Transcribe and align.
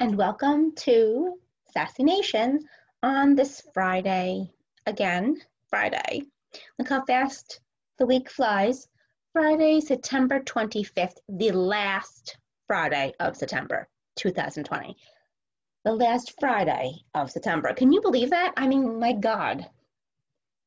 and 0.00 0.16
welcome 0.16 0.74
to 0.74 1.34
Sassy 1.74 2.02
Nation 2.02 2.60
on 3.02 3.34
this 3.34 3.62
Friday. 3.74 4.50
Again, 4.86 5.36
Friday. 5.68 6.22
Look 6.78 6.88
how 6.88 7.04
fast 7.04 7.60
the 7.98 8.06
week 8.06 8.30
flies. 8.30 8.88
Friday, 9.34 9.78
September 9.78 10.40
25th, 10.40 11.18
the 11.28 11.52
last 11.52 12.38
Friday 12.66 13.12
of 13.20 13.36
September 13.36 13.86
2020. 14.16 14.96
The 15.84 15.92
last 15.92 16.32
Friday 16.40 16.94
of 17.14 17.30
September. 17.30 17.74
Can 17.74 17.92
you 17.92 18.00
believe 18.00 18.30
that? 18.30 18.54
I 18.56 18.68
mean, 18.68 18.98
my 18.98 19.12
God. 19.12 19.68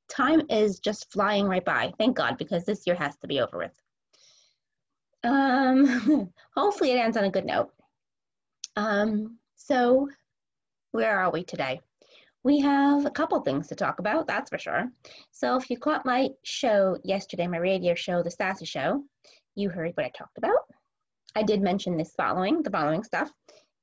Time 0.10 0.44
is 0.52 0.80
just 0.80 1.12
flying 1.12 1.48
right 1.48 1.66
by. 1.66 1.92
Thank 1.98 2.16
God, 2.16 2.38
because 2.38 2.66
this 2.66 2.86
year 2.86 2.96
has 2.96 3.18
to 3.18 3.28
be 3.28 3.42
over 3.42 3.58
with. 3.58 3.74
Um, 5.24 6.32
hopefully, 6.56 6.92
it 6.92 7.00
ends 7.00 7.18
on 7.18 7.24
a 7.24 7.32
good 7.32 7.46
note. 7.46 7.72
Um, 8.76 9.38
so, 9.56 10.10
where 10.92 11.20
are 11.20 11.32
we 11.32 11.44
today? 11.44 11.82
We 12.44 12.60
have 12.60 13.06
a 13.06 13.12
couple 13.12 13.40
things 13.42 13.68
to 13.68 13.76
talk 13.76 14.00
about, 14.00 14.28
that's 14.28 14.50
for 14.50 14.58
sure. 14.58 14.92
So, 15.32 15.56
if 15.56 15.70
you 15.70 15.78
caught 15.78 16.06
my 16.06 16.30
show 16.44 16.98
yesterday, 17.04 17.48
my 17.48 17.58
radio 17.58 17.96
show, 17.96 18.24
The 18.24 18.32
Sassy 18.32 18.66
Show, 18.66 19.04
you 19.56 19.70
heard 19.70 19.92
what 19.96 20.06
I 20.06 20.12
talked 20.18 20.38
about. 20.38 20.58
I 21.36 21.44
did 21.44 21.62
mention 21.62 21.98
this 21.98 22.14
following, 22.16 22.62
the 22.64 22.70
following 22.70 23.04
stuff. 23.04 23.32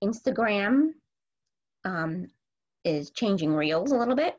Instagram 0.02 0.90
um, 1.84 2.26
is 2.84 3.10
changing 3.10 3.52
reels 3.54 3.92
a 3.92 3.96
little 3.96 4.16
bit, 4.16 4.34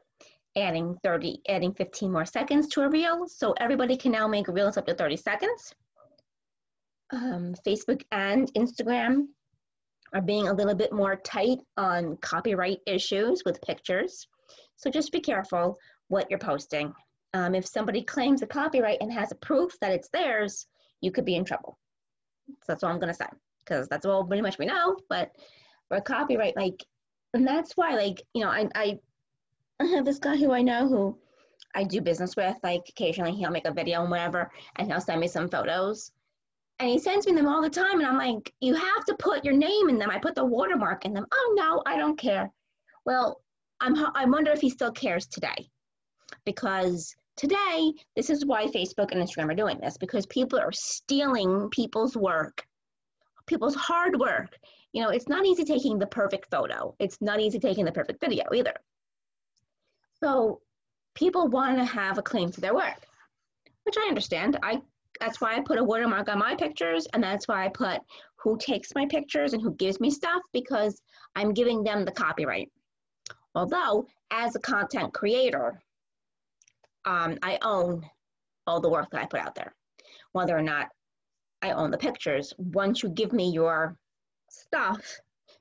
adding 0.58 0.98
30, 1.04 1.42
adding 1.48 1.74
15 1.74 2.12
more 2.12 2.26
seconds 2.26 2.68
to 2.70 2.82
a 2.82 2.90
reel. 2.90 3.28
So 3.28 3.54
everybody 3.58 3.98
can 3.98 4.12
now 4.12 4.28
make 4.28 4.48
reels 4.48 4.78
up 4.78 4.86
to 4.88 4.96
30 4.96 5.18
seconds. 5.18 5.74
Um, 7.14 7.54
Facebook 7.66 8.04
and 8.12 8.52
Instagram 8.54 9.28
are 10.14 10.22
being 10.22 10.48
a 10.48 10.54
little 10.54 10.76
bit 10.76 10.92
more 10.92 11.16
tight 11.16 11.60
on 11.78 12.18
copyright 12.18 12.80
issues 12.86 13.44
with 13.46 13.62
pictures. 13.62 14.28
So 14.76 14.90
just 14.90 15.12
be 15.12 15.20
careful 15.20 15.78
what 16.08 16.30
you're 16.30 16.40
posting. 16.40 16.94
Um, 17.34 17.56
if 17.56 17.66
somebody 17.66 18.04
claims 18.04 18.42
a 18.42 18.48
copyright 18.48 18.98
and 19.02 19.12
has 19.14 19.32
a 19.32 19.36
proof 19.36 19.74
that 19.80 19.94
it's 19.94 20.10
theirs, 20.10 20.68
you 21.00 21.12
could 21.12 21.26
be 21.26 21.36
in 21.36 21.46
trouble. 21.46 21.78
So 22.48 22.56
that's 22.68 22.84
all 22.84 22.92
I'm 22.92 23.00
gonna 23.00 23.14
say, 23.14 23.28
because 23.64 23.88
that's 23.88 24.06
all 24.06 24.26
pretty 24.26 24.42
much 24.42 24.58
we 24.58 24.66
know. 24.66 24.98
But 25.08 25.32
for 25.88 26.02
copyright, 26.02 26.58
like, 26.58 26.84
and 27.34 27.48
that's 27.48 27.78
why, 27.78 27.96
like, 27.96 28.22
you 28.34 28.44
know, 28.44 28.50
I, 28.50 28.68
I, 28.76 29.00
I 29.80 29.86
have 29.96 30.06
this 30.06 30.20
guy 30.20 30.36
who 30.36 30.52
I 30.52 30.62
know 30.62 30.88
who 30.88 31.18
I 31.74 31.86
do 31.86 32.02
business 32.02 32.36
with. 32.36 32.58
Like, 32.64 32.82
occasionally 32.90 33.34
he'll 33.34 33.52
make 33.52 33.68
a 33.68 33.74
video 33.74 34.02
and 34.02 34.12
whatever, 34.12 34.52
and 34.76 34.88
he'll 34.88 35.00
send 35.00 35.22
me 35.22 35.30
some 35.30 35.48
photos 35.48 36.12
and 36.82 36.90
he 36.90 36.98
sends 36.98 37.28
me 37.28 37.34
them 37.34 37.48
all 37.48 37.62
the 37.62 37.70
time 37.70 38.00
and 38.00 38.08
i'm 38.08 38.18
like 38.18 38.52
you 38.60 38.74
have 38.74 39.06
to 39.06 39.16
put 39.20 39.46
your 39.46 39.54
name 39.54 39.88
in 39.88 39.98
them. 39.98 40.10
I 40.10 40.18
put 40.18 40.36
the 40.36 40.44
watermark 40.44 41.06
in 41.06 41.14
them. 41.14 41.28
Oh 41.32 41.54
no 41.56 41.84
i 41.86 41.96
don't 41.96 42.18
care. 42.18 42.50
Well 43.06 43.42
i'm 43.80 43.96
i 44.16 44.26
wonder 44.26 44.52
if 44.52 44.60
he 44.60 44.70
still 44.70 44.92
cares 44.92 45.28
today. 45.28 45.70
Because 46.44 47.16
today 47.38 47.94
this 48.16 48.30
is 48.30 48.46
why 48.46 48.66
facebook 48.66 49.12
and 49.12 49.22
instagram 49.22 49.52
are 49.52 49.56
doing 49.56 49.80
this 49.80 49.98
because 49.98 50.26
people 50.26 50.60
are 50.60 50.72
stealing 50.72 51.70
people's 51.70 52.18
work 52.18 52.66
people's 53.48 53.76
hard 53.76 54.20
work. 54.20 54.58
You 54.94 55.04
know 55.04 55.10
it's 55.10 55.30
not 55.30 55.46
easy 55.46 55.64
taking 55.64 56.00
the 56.00 56.08
perfect 56.08 56.50
photo. 56.50 56.96
It's 57.00 57.22
not 57.22 57.40
easy 57.40 57.60
taking 57.60 57.86
the 57.86 57.92
perfect 57.92 58.20
video 58.22 58.46
either. 58.54 58.74
So 60.24 60.62
people 61.14 61.48
want 61.48 61.78
to 61.78 61.86
have 61.86 62.18
a 62.18 62.24
claim 62.24 62.52
to 62.52 62.62
their 62.62 62.74
work 62.74 63.06
which 63.84 63.96
i 63.98 64.08
understand. 64.08 64.58
I 64.64 64.82
that's 65.22 65.40
why 65.40 65.56
I 65.56 65.62
put 65.62 65.78
a 65.78 65.84
watermark 65.84 66.30
on 66.30 66.40
my 66.40 66.56
pictures, 66.56 67.08
and 67.14 67.24
that's 67.24 67.48
why 67.48 67.64
I 67.64 67.70
put 67.70 68.02
who 68.38 68.58
takes 68.58 68.96
my 68.96 69.06
pictures 69.06 69.54
and 69.54 69.62
who 69.62 69.76
gives 69.76 70.00
me 70.00 70.10
stuff 70.10 70.42
because 70.52 71.00
I'm 71.36 71.54
giving 71.54 71.84
them 71.84 72.04
the 72.04 72.12
copyright. 72.12 72.70
Although, 73.54 74.08
as 74.32 74.56
a 74.56 74.60
content 74.60 75.14
creator, 75.14 75.80
um, 77.06 77.38
I 77.44 77.60
own 77.62 78.04
all 78.66 78.82
the 78.82 78.90
work 78.90 79.12
that 79.12 79.22
I 79.22 79.28
put 79.28 79.42
out 79.42 79.54
there. 79.54 79.76
Whether 80.32 80.58
or 80.58 80.64
not 80.64 80.88
I 81.62 81.72
own 81.72 81.92
the 81.92 82.00
pictures, 82.00 82.52
once 82.58 83.04
you 83.04 83.10
give 83.10 83.32
me 83.32 83.52
your 83.52 83.96
stuff 84.50 85.20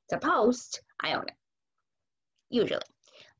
to 0.09 0.19
post, 0.19 0.81
I 1.03 1.13
own 1.13 1.25
it. 1.25 1.35
Usually. 2.49 2.81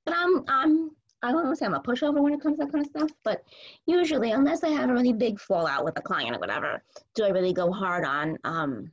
But 0.05 0.15
I'm, 0.19 0.45
I'm 0.49 0.91
I 1.23 1.33
don't 1.33 1.45
want 1.45 1.51
to 1.51 1.57
say 1.57 1.67
I'm 1.67 1.75
a 1.75 1.81
pushover 1.81 2.23
when 2.23 2.33
it 2.33 2.41
comes 2.41 2.59
to 2.59 2.65
that 2.65 2.73
kind 2.73 2.85
of 2.85 2.91
stuff, 2.91 3.11
but 3.25 3.43
usually, 3.87 4.31
unless 4.33 4.65
I 4.65 4.69
have 4.71 4.89
a 4.89 4.93
really 4.93 5.13
big 5.13 5.39
fallout 5.39 5.85
with 5.85 5.99
a 5.99 6.03
client 6.03 6.35
or 6.35 6.39
whatever, 6.39 6.83
do 7.15 7.25
I 7.25 7.29
really 7.29 7.53
go 7.53 7.71
hard 7.71 8.05
on 8.05 8.39
um, 8.45 8.91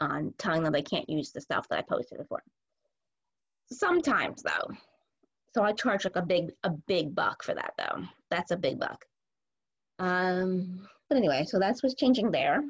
on 0.00 0.34
telling 0.38 0.62
them 0.62 0.72
they 0.72 0.82
can't 0.82 1.08
use 1.08 1.32
the 1.32 1.40
stuff 1.40 1.68
that 1.68 1.78
I 1.78 1.82
posted 1.82 2.18
before. 2.18 2.42
Sometimes 3.70 4.42
though, 4.42 4.74
so 5.54 5.62
I 5.62 5.72
charge 5.72 6.04
like 6.04 6.16
a 6.16 6.22
big 6.22 6.52
a 6.64 6.70
big 6.70 7.14
buck 7.14 7.42
for 7.42 7.54
that 7.54 7.74
though. 7.78 8.02
That's 8.30 8.50
a 8.50 8.56
big 8.56 8.78
buck. 8.78 9.04
Um, 9.98 10.86
but 11.08 11.16
anyway, 11.16 11.44
so 11.46 11.58
that's 11.58 11.82
what's 11.82 11.94
changing 11.94 12.30
there. 12.30 12.62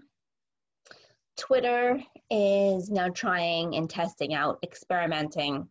Twitter 1.37 2.01
is 2.31 2.91
now 2.91 3.09
trying 3.09 3.77
and 3.77 3.91
testing 3.91 4.35
out, 4.35 4.59
experimenting 4.63 5.69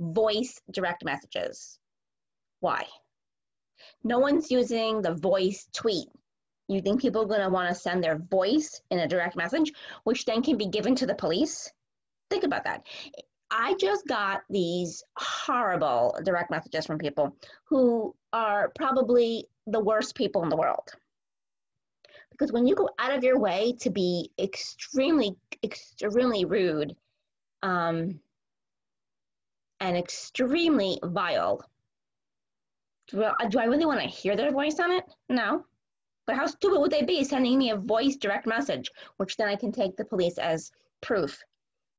voice 0.00 0.60
direct 0.72 1.04
messages. 1.04 1.78
Why? 2.60 2.86
No 4.04 4.18
one's 4.18 4.50
using 4.50 5.02
the 5.02 5.14
voice 5.14 5.68
tweet. 5.72 6.08
You 6.68 6.80
think 6.80 7.00
people 7.00 7.22
are 7.22 7.26
going 7.26 7.40
to 7.40 7.48
want 7.48 7.68
to 7.68 7.74
send 7.74 8.02
their 8.02 8.18
voice 8.18 8.80
in 8.90 8.98
a 8.98 9.08
direct 9.08 9.36
message, 9.36 9.72
which 10.04 10.24
then 10.24 10.42
can 10.42 10.56
be 10.56 10.66
given 10.66 10.94
to 10.96 11.06
the 11.06 11.14
police? 11.14 11.70
Think 12.30 12.44
about 12.44 12.64
that. 12.64 12.84
I 13.50 13.74
just 13.74 14.06
got 14.06 14.42
these 14.50 15.04
horrible 15.16 16.18
direct 16.24 16.50
messages 16.50 16.86
from 16.86 16.98
people 16.98 17.36
who 17.64 18.14
are 18.32 18.72
probably 18.76 19.46
the 19.66 19.80
worst 19.80 20.16
people 20.16 20.42
in 20.42 20.48
the 20.48 20.56
world. 20.56 20.90
Because 22.32 22.52
when 22.52 22.66
you 22.66 22.74
go 22.74 22.90
out 22.98 23.14
of 23.14 23.22
your 23.22 23.38
way 23.38 23.74
to 23.80 23.90
be 23.90 24.30
extremely, 24.38 25.36
extremely 25.62 26.44
rude 26.44 26.96
um, 27.62 28.20
and 29.80 29.96
extremely 29.96 30.98
vile 31.04 31.64
do 33.08 33.24
I, 33.58 33.64
really 33.64 33.86
want 33.86 34.00
to 34.00 34.06
hear 34.06 34.36
their 34.36 34.50
voice 34.50 34.78
on 34.80 34.90
it? 34.90 35.04
No. 35.28 35.64
But 36.26 36.36
how 36.36 36.46
stupid 36.46 36.80
would 36.80 36.90
they 36.90 37.02
be 37.02 37.22
sending 37.22 37.58
me 37.58 37.70
a 37.70 37.76
voice 37.76 38.16
direct 38.16 38.46
message, 38.46 38.90
which 39.16 39.36
then 39.36 39.48
I 39.48 39.56
can 39.56 39.70
take 39.70 39.96
the 39.96 40.04
police 40.04 40.38
as 40.38 40.72
proof, 41.00 41.40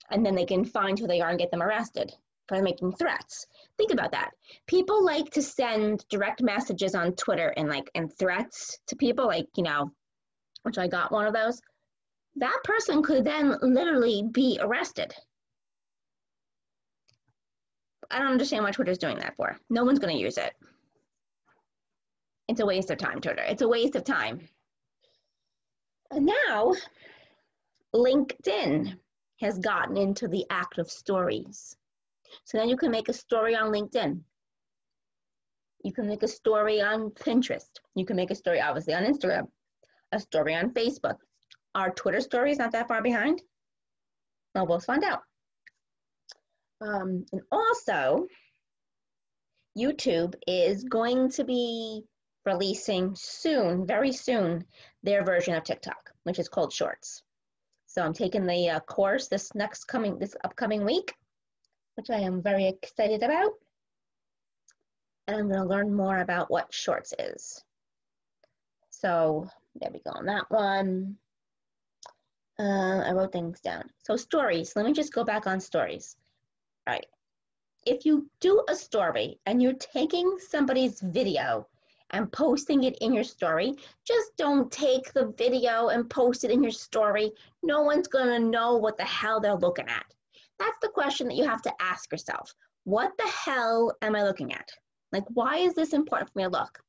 and 0.09 0.25
then 0.25 0.35
they 0.35 0.45
can 0.45 0.65
find 0.65 0.99
who 0.99 1.07
they 1.07 1.21
are 1.21 1.29
and 1.29 1.39
get 1.39 1.51
them 1.51 1.61
arrested 1.61 2.13
for 2.47 2.61
making 2.61 2.93
threats. 2.93 3.45
Think 3.77 3.91
about 3.91 4.11
that. 4.11 4.31
People 4.67 5.03
like 5.03 5.31
to 5.31 5.41
send 5.41 6.05
direct 6.09 6.41
messages 6.41 6.95
on 6.95 7.13
Twitter 7.13 7.53
and 7.57 7.69
like 7.69 7.89
and 7.95 8.11
threats 8.17 8.79
to 8.87 8.95
people, 8.95 9.27
like 9.27 9.47
you 9.55 9.63
know, 9.63 9.91
which 10.63 10.77
I 10.77 10.87
got 10.87 11.11
one 11.11 11.25
of 11.25 11.33
those. 11.33 11.61
That 12.35 12.59
person 12.63 13.01
could 13.01 13.23
then 13.23 13.57
literally 13.61 14.23
be 14.31 14.59
arrested. 14.61 15.13
I 18.11 18.19
don't 18.19 18.31
understand 18.31 18.63
why 18.63 18.71
Twitter's 18.71 18.97
doing 18.97 19.19
that 19.19 19.35
for. 19.35 19.57
No 19.69 19.83
one's 19.83 19.99
going 19.99 20.15
to 20.15 20.21
use 20.21 20.37
it. 20.37 20.53
It's 22.47 22.59
a 22.61 22.65
waste 22.65 22.91
of 22.91 22.97
time, 22.97 23.19
Twitter. 23.19 23.43
It's 23.43 23.61
a 23.61 23.67
waste 23.67 23.95
of 23.95 24.03
time. 24.03 24.47
And 26.11 26.25
now, 26.47 26.73
LinkedIn 27.93 28.97
has 29.41 29.59
gotten 29.59 29.97
into 29.97 30.27
the 30.27 30.45
act 30.49 30.77
of 30.77 30.89
stories. 30.89 31.75
So 32.45 32.57
now 32.57 32.63
you 32.63 32.77
can 32.77 32.91
make 32.91 33.09
a 33.09 33.13
story 33.13 33.55
on 33.55 33.71
LinkedIn. 33.71 34.21
You 35.83 35.93
can 35.93 36.07
make 36.07 36.23
a 36.23 36.27
story 36.27 36.81
on 36.81 37.11
Pinterest. 37.11 37.69
You 37.95 38.05
can 38.05 38.15
make 38.15 38.31
a 38.31 38.35
story, 38.35 38.61
obviously, 38.61 38.93
on 38.93 39.03
Instagram, 39.03 39.47
a 40.11 40.19
story 40.19 40.55
on 40.55 40.71
Facebook. 40.71 41.17
Our 41.75 41.91
Twitter 41.91 42.21
story 42.21 42.51
is 42.51 42.57
not 42.57 42.71
that 42.71 42.87
far 42.87 43.01
behind. 43.01 43.41
Well, 44.55 44.67
we'll 44.67 44.79
find 44.79 45.03
out. 45.03 45.21
Um, 46.81 47.25
and 47.31 47.41
also, 47.51 48.25
YouTube 49.77 50.35
is 50.47 50.83
going 50.83 51.29
to 51.31 51.43
be 51.43 52.03
releasing 52.47 53.13
soon, 53.15 53.85
very 53.85 54.11
soon, 54.11 54.65
their 55.03 55.23
version 55.23 55.53
of 55.53 55.63
TikTok, 55.63 56.11
which 56.23 56.39
is 56.39 56.47
called 56.47 56.73
Shorts. 56.73 57.21
So 57.87 58.01
I'm 58.01 58.13
taking 58.13 58.45
the 58.47 58.69
uh, 58.69 58.79
course 58.79 59.27
this 59.27 59.53
next 59.53 59.85
coming, 59.85 60.17
this 60.17 60.35
upcoming 60.43 60.85
week, 60.85 61.13
which 61.95 62.09
I 62.09 62.19
am 62.19 62.41
very 62.41 62.67
excited 62.67 63.21
about. 63.21 63.51
And 65.27 65.37
I'm 65.37 65.49
going 65.49 65.61
to 65.61 65.67
learn 65.67 65.93
more 65.93 66.19
about 66.19 66.49
what 66.49 66.73
Shorts 66.73 67.13
is. 67.19 67.63
So 68.91 69.47
there 69.75 69.91
we 69.91 69.99
go 69.99 70.11
on 70.11 70.25
that 70.25 70.49
one. 70.49 71.17
Uh, 72.59 73.01
I 73.05 73.11
wrote 73.11 73.33
things 73.33 73.59
down. 73.59 73.83
So 74.03 74.15
stories, 74.15 74.73
let 74.75 74.85
me 74.85 74.93
just 74.93 75.13
go 75.13 75.23
back 75.23 75.47
on 75.47 75.59
stories. 75.59 76.15
All 76.87 76.93
right. 76.93 77.05
If 77.85 78.05
you 78.05 78.29
do 78.39 78.63
a 78.69 78.75
story 78.75 79.39
and 79.45 79.61
you're 79.61 79.73
taking 79.73 80.37
somebody's 80.39 81.01
video 81.01 81.67
and 82.11 82.31
posting 82.31 82.83
it 82.83 82.97
in 83.01 83.13
your 83.13 83.23
story. 83.23 83.73
Just 84.05 84.35
don't 84.37 84.71
take 84.71 85.11
the 85.13 85.33
video 85.37 85.89
and 85.89 86.09
post 86.09 86.43
it 86.43 86.51
in 86.51 86.63
your 86.63 86.71
story. 86.71 87.31
No 87.63 87.81
one's 87.81 88.07
going 88.07 88.27
to 88.27 88.39
know 88.39 88.77
what 88.77 88.97
the 88.97 89.03
hell 89.03 89.39
they're 89.39 89.55
looking 89.55 89.87
at. 89.87 90.05
That's 90.59 90.77
the 90.81 90.89
question 90.89 91.27
that 91.27 91.35
you 91.35 91.45
have 91.45 91.61
to 91.63 91.73
ask 91.79 92.11
yourself. 92.11 92.53
What 92.85 93.11
the 93.17 93.27
hell 93.27 93.93
am 94.01 94.15
I 94.15 94.23
looking 94.23 94.53
at? 94.53 94.69
Like, 95.11 95.25
why 95.33 95.57
is 95.57 95.73
this 95.73 95.93
important 95.93 96.31
for 96.31 96.39
me 96.39 96.45
to 96.45 96.49
look? 96.49 96.79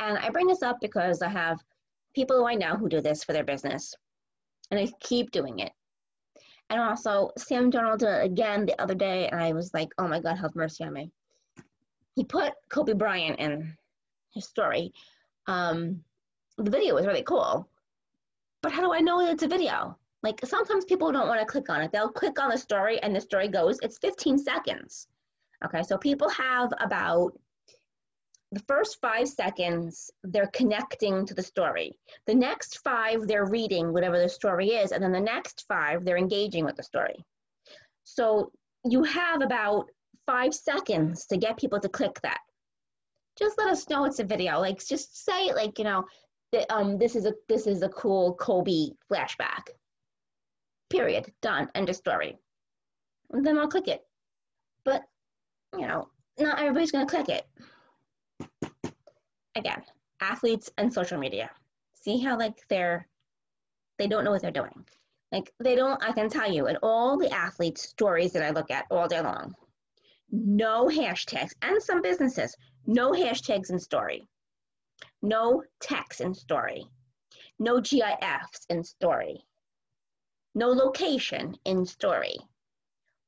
And 0.00 0.18
I 0.18 0.30
bring 0.30 0.46
this 0.46 0.62
up 0.62 0.78
because 0.80 1.22
I 1.22 1.28
have 1.28 1.58
people 2.14 2.36
who 2.36 2.46
I 2.46 2.54
know 2.54 2.76
who 2.76 2.88
do 2.88 3.00
this 3.00 3.24
for 3.24 3.32
their 3.32 3.44
business, 3.44 3.94
and 4.70 4.78
I 4.78 4.88
keep 5.00 5.30
doing 5.30 5.60
it. 5.60 5.72
And 6.70 6.80
also, 6.80 7.30
Sam 7.38 7.70
Darnold 7.70 7.98
did 7.98 8.08
it 8.08 8.24
again 8.24 8.66
the 8.66 8.80
other 8.80 8.94
day, 8.94 9.28
and 9.28 9.40
I 9.40 9.52
was 9.52 9.72
like, 9.72 9.88
oh 9.98 10.06
my 10.06 10.20
God, 10.20 10.36
have 10.36 10.54
mercy 10.54 10.84
on 10.84 10.92
me. 10.92 11.10
He 12.14 12.24
put 12.24 12.52
Kobe 12.68 12.92
Bryant 12.92 13.38
in 13.38 13.74
his 14.38 14.46
story. 14.46 14.92
Um, 15.46 16.02
the 16.56 16.70
video 16.70 16.94
was 16.94 17.06
really 17.06 17.22
cool, 17.22 17.68
but 18.62 18.72
how 18.72 18.80
do 18.80 18.92
I 18.92 19.00
know 19.00 19.20
it's 19.20 19.42
a 19.42 19.48
video? 19.48 19.98
Like 20.22 20.40
sometimes 20.44 20.84
people 20.84 21.12
don't 21.12 21.28
want 21.28 21.40
to 21.40 21.46
click 21.46 21.68
on 21.68 21.80
it. 21.80 21.92
They'll 21.92 22.10
click 22.10 22.40
on 22.40 22.50
the 22.50 22.58
story 22.58 23.00
and 23.02 23.14
the 23.14 23.20
story 23.20 23.48
goes, 23.48 23.78
it's 23.82 23.98
15 23.98 24.38
seconds. 24.38 25.06
Okay, 25.64 25.82
so 25.82 25.96
people 25.98 26.28
have 26.28 26.72
about 26.80 27.32
the 28.52 28.62
first 28.66 28.98
five 29.00 29.28
seconds, 29.28 30.10
they're 30.24 30.50
connecting 30.54 31.26
to 31.26 31.34
the 31.34 31.42
story. 31.42 31.92
The 32.26 32.34
next 32.34 32.78
five, 32.78 33.26
they're 33.26 33.46
reading 33.46 33.92
whatever 33.92 34.18
the 34.18 34.28
story 34.28 34.70
is. 34.70 34.92
And 34.92 35.02
then 35.02 35.12
the 35.12 35.20
next 35.20 35.66
five, 35.68 36.04
they're 36.04 36.16
engaging 36.16 36.64
with 36.64 36.76
the 36.76 36.82
story. 36.82 37.24
So 38.04 38.50
you 38.84 39.02
have 39.04 39.42
about 39.42 39.86
five 40.26 40.54
seconds 40.54 41.26
to 41.26 41.36
get 41.36 41.58
people 41.58 41.80
to 41.80 41.88
click 41.88 42.20
that. 42.22 42.40
Just 43.38 43.58
let 43.58 43.68
us 43.68 43.88
know 43.88 44.04
it's 44.04 44.18
a 44.18 44.24
video. 44.24 44.58
Like 44.60 44.84
just 44.84 45.24
say 45.24 45.52
like, 45.52 45.78
you 45.78 45.84
know, 45.84 46.04
that 46.52 46.70
um 46.72 46.98
this 46.98 47.14
is 47.14 47.26
a 47.26 47.34
this 47.48 47.66
is 47.66 47.82
a 47.82 47.88
cool 47.88 48.34
Kobe 48.34 48.90
flashback. 49.10 49.68
Period. 50.90 51.32
Done. 51.42 51.68
End 51.74 51.88
of 51.88 51.96
story. 51.96 52.36
And 53.30 53.44
then 53.44 53.58
I'll 53.58 53.68
click 53.68 53.88
it. 53.88 54.02
But 54.84 55.02
you 55.74 55.86
know, 55.86 56.08
not 56.38 56.58
everybody's 56.58 56.92
gonna 56.92 57.06
click 57.06 57.28
it 57.28 57.46
again, 59.58 59.82
athletes 60.20 60.70
and 60.78 60.92
social 60.92 61.18
media. 61.18 61.50
See 61.94 62.18
how 62.18 62.38
like 62.38 62.62
they're 62.68 63.06
they 63.98 64.06
don't 64.06 64.24
know 64.24 64.30
what 64.30 64.42
they're 64.42 64.50
doing. 64.50 64.84
Like 65.32 65.52
they 65.60 65.74
don't, 65.74 66.02
I 66.02 66.12
can 66.12 66.30
tell 66.30 66.50
you, 66.50 66.68
in 66.68 66.78
all 66.82 67.18
the 67.18 67.30
athletes' 67.30 67.88
stories 67.88 68.32
that 68.32 68.42
I 68.42 68.50
look 68.50 68.70
at 68.70 68.86
all 68.90 69.08
day 69.08 69.20
long, 69.20 69.54
no 70.30 70.86
hashtags, 70.86 71.52
and 71.60 71.82
some 71.82 72.00
businesses, 72.00 72.56
no 72.86 73.12
hashtags 73.12 73.70
in 73.70 73.78
story, 73.78 74.26
no 75.22 75.62
text 75.80 76.20
in 76.20 76.34
story, 76.34 76.86
no 77.58 77.80
GIFs 77.80 78.66
in 78.68 78.84
story, 78.84 79.44
no 80.54 80.68
location 80.68 81.56
in 81.64 81.86
story. 81.86 82.36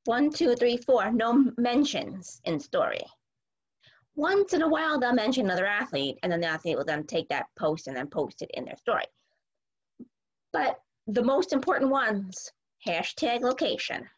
One, 0.05 0.31
two, 0.31 0.55
three, 0.55 0.77
four, 0.77 1.11
no 1.11 1.51
mentions 1.57 2.41
in 2.45 2.59
story. 2.59 3.03
Once 4.15 4.53
in 4.53 4.61
a 4.61 4.67
while 4.67 4.99
they'll 4.99 5.13
mention 5.13 5.45
another 5.45 5.65
athlete 5.65 6.17
and 6.21 6.31
then 6.31 6.41
the 6.41 6.47
athlete 6.47 6.75
will 6.75 6.85
then 6.85 7.05
take 7.05 7.29
that 7.29 7.47
post 7.57 7.87
and 7.87 7.95
then 7.95 8.07
post 8.07 8.41
it 8.41 8.51
in 8.53 8.65
their 8.65 8.77
story. 8.77 9.05
But 10.51 10.81
the 11.07 11.23
most 11.23 11.53
important 11.53 11.91
ones 11.91 12.51
hashtag 12.85 13.41
location. 13.41 14.09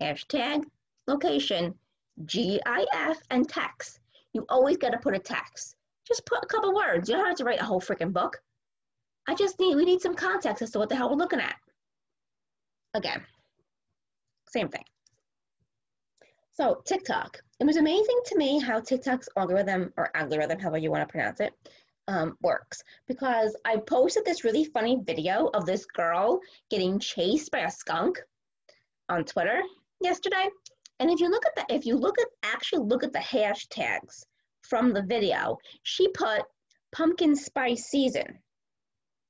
Hashtag 0.00 0.64
location 1.06 1.78
gif 2.26 2.62
and 3.30 3.48
text 3.48 4.00
you 4.34 4.44
always 4.48 4.76
got 4.76 4.90
to 4.90 4.98
put 4.98 5.14
a 5.14 5.18
text 5.18 5.74
just 6.06 6.24
put 6.24 6.42
a 6.42 6.46
couple 6.46 6.74
words. 6.74 7.06
You 7.06 7.16
don't 7.16 7.26
have 7.26 7.36
to 7.36 7.44
write 7.44 7.60
a 7.60 7.64
whole 7.64 7.82
freaking 7.82 8.14
book. 8.14 8.40
I 9.28 9.34
just 9.34 9.60
need 9.60 9.76
we 9.76 9.84
need 9.84 10.00
some 10.00 10.14
context 10.14 10.62
as 10.62 10.70
to 10.70 10.78
what 10.78 10.88
the 10.88 10.96
hell 10.96 11.10
we're 11.10 11.16
looking 11.16 11.40
at. 11.40 11.56
Again 12.94 13.22
same 14.50 14.68
thing. 14.68 14.84
So 16.52 16.82
TikTok, 16.86 17.38
it 17.60 17.64
was 17.64 17.76
amazing 17.76 18.20
to 18.26 18.36
me 18.36 18.58
how 18.58 18.80
TikTok's 18.80 19.28
algorithm 19.36 19.92
or 19.96 20.10
algorithm, 20.16 20.58
however 20.58 20.78
you 20.78 20.90
want 20.90 21.06
to 21.06 21.12
pronounce 21.12 21.40
it, 21.40 21.52
um, 22.08 22.36
works. 22.42 22.82
Because 23.06 23.56
I 23.64 23.76
posted 23.76 24.24
this 24.24 24.44
really 24.44 24.64
funny 24.64 24.98
video 25.04 25.50
of 25.54 25.66
this 25.66 25.86
girl 25.86 26.40
getting 26.70 26.98
chased 26.98 27.52
by 27.52 27.60
a 27.60 27.70
skunk 27.70 28.18
on 29.08 29.24
Twitter 29.24 29.60
yesterday. 30.00 30.48
And 31.00 31.10
if 31.10 31.20
you 31.20 31.30
look 31.30 31.44
at 31.46 31.54
the, 31.54 31.74
if 31.74 31.86
you 31.86 31.96
look 31.96 32.18
at 32.18 32.26
actually 32.42 32.84
look 32.86 33.04
at 33.04 33.12
the 33.12 33.18
hashtags 33.18 34.24
from 34.62 34.92
the 34.92 35.02
video, 35.02 35.58
she 35.82 36.08
put 36.08 36.42
pumpkin 36.92 37.36
spice 37.36 37.84
season. 37.84 38.38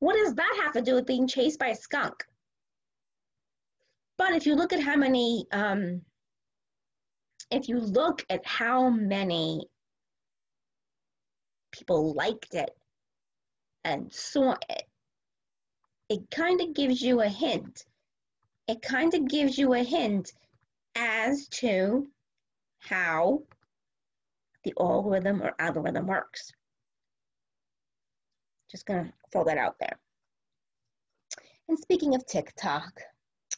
What 0.00 0.14
does 0.14 0.34
that 0.34 0.60
have 0.62 0.72
to 0.72 0.82
do 0.82 0.94
with 0.94 1.06
being 1.06 1.26
chased 1.26 1.58
by 1.58 1.68
a 1.68 1.74
skunk? 1.74 2.24
But 4.16 4.32
if 4.32 4.46
you 4.46 4.54
look 4.54 4.72
at 4.72 4.80
how 4.80 4.96
many 4.96 5.46
um, 5.52 6.02
if 7.50 7.68
you 7.68 7.78
look 7.78 8.24
at 8.30 8.44
how 8.46 8.90
many 8.90 9.66
people 11.72 12.14
liked 12.14 12.54
it 12.54 12.70
and 13.84 14.12
saw 14.12 14.56
it, 14.68 14.82
it 16.08 16.30
kind 16.30 16.60
of 16.60 16.74
gives 16.74 17.00
you 17.00 17.20
a 17.20 17.28
hint. 17.28 17.84
It 18.66 18.82
kind 18.82 19.14
of 19.14 19.28
gives 19.28 19.56
you 19.56 19.74
a 19.74 19.82
hint 19.82 20.32
as 20.98 21.48
to 21.48 22.08
how 22.80 23.42
the 24.64 24.74
algorithm 24.78 25.42
or 25.42 25.54
algorithm 25.58 26.06
works. 26.06 26.52
Just 28.70 28.86
gonna 28.86 29.12
throw 29.32 29.44
that 29.44 29.58
out 29.58 29.76
there. 29.78 29.98
And 31.68 31.78
speaking 31.78 32.14
of 32.14 32.26
TikTok, 32.26 33.00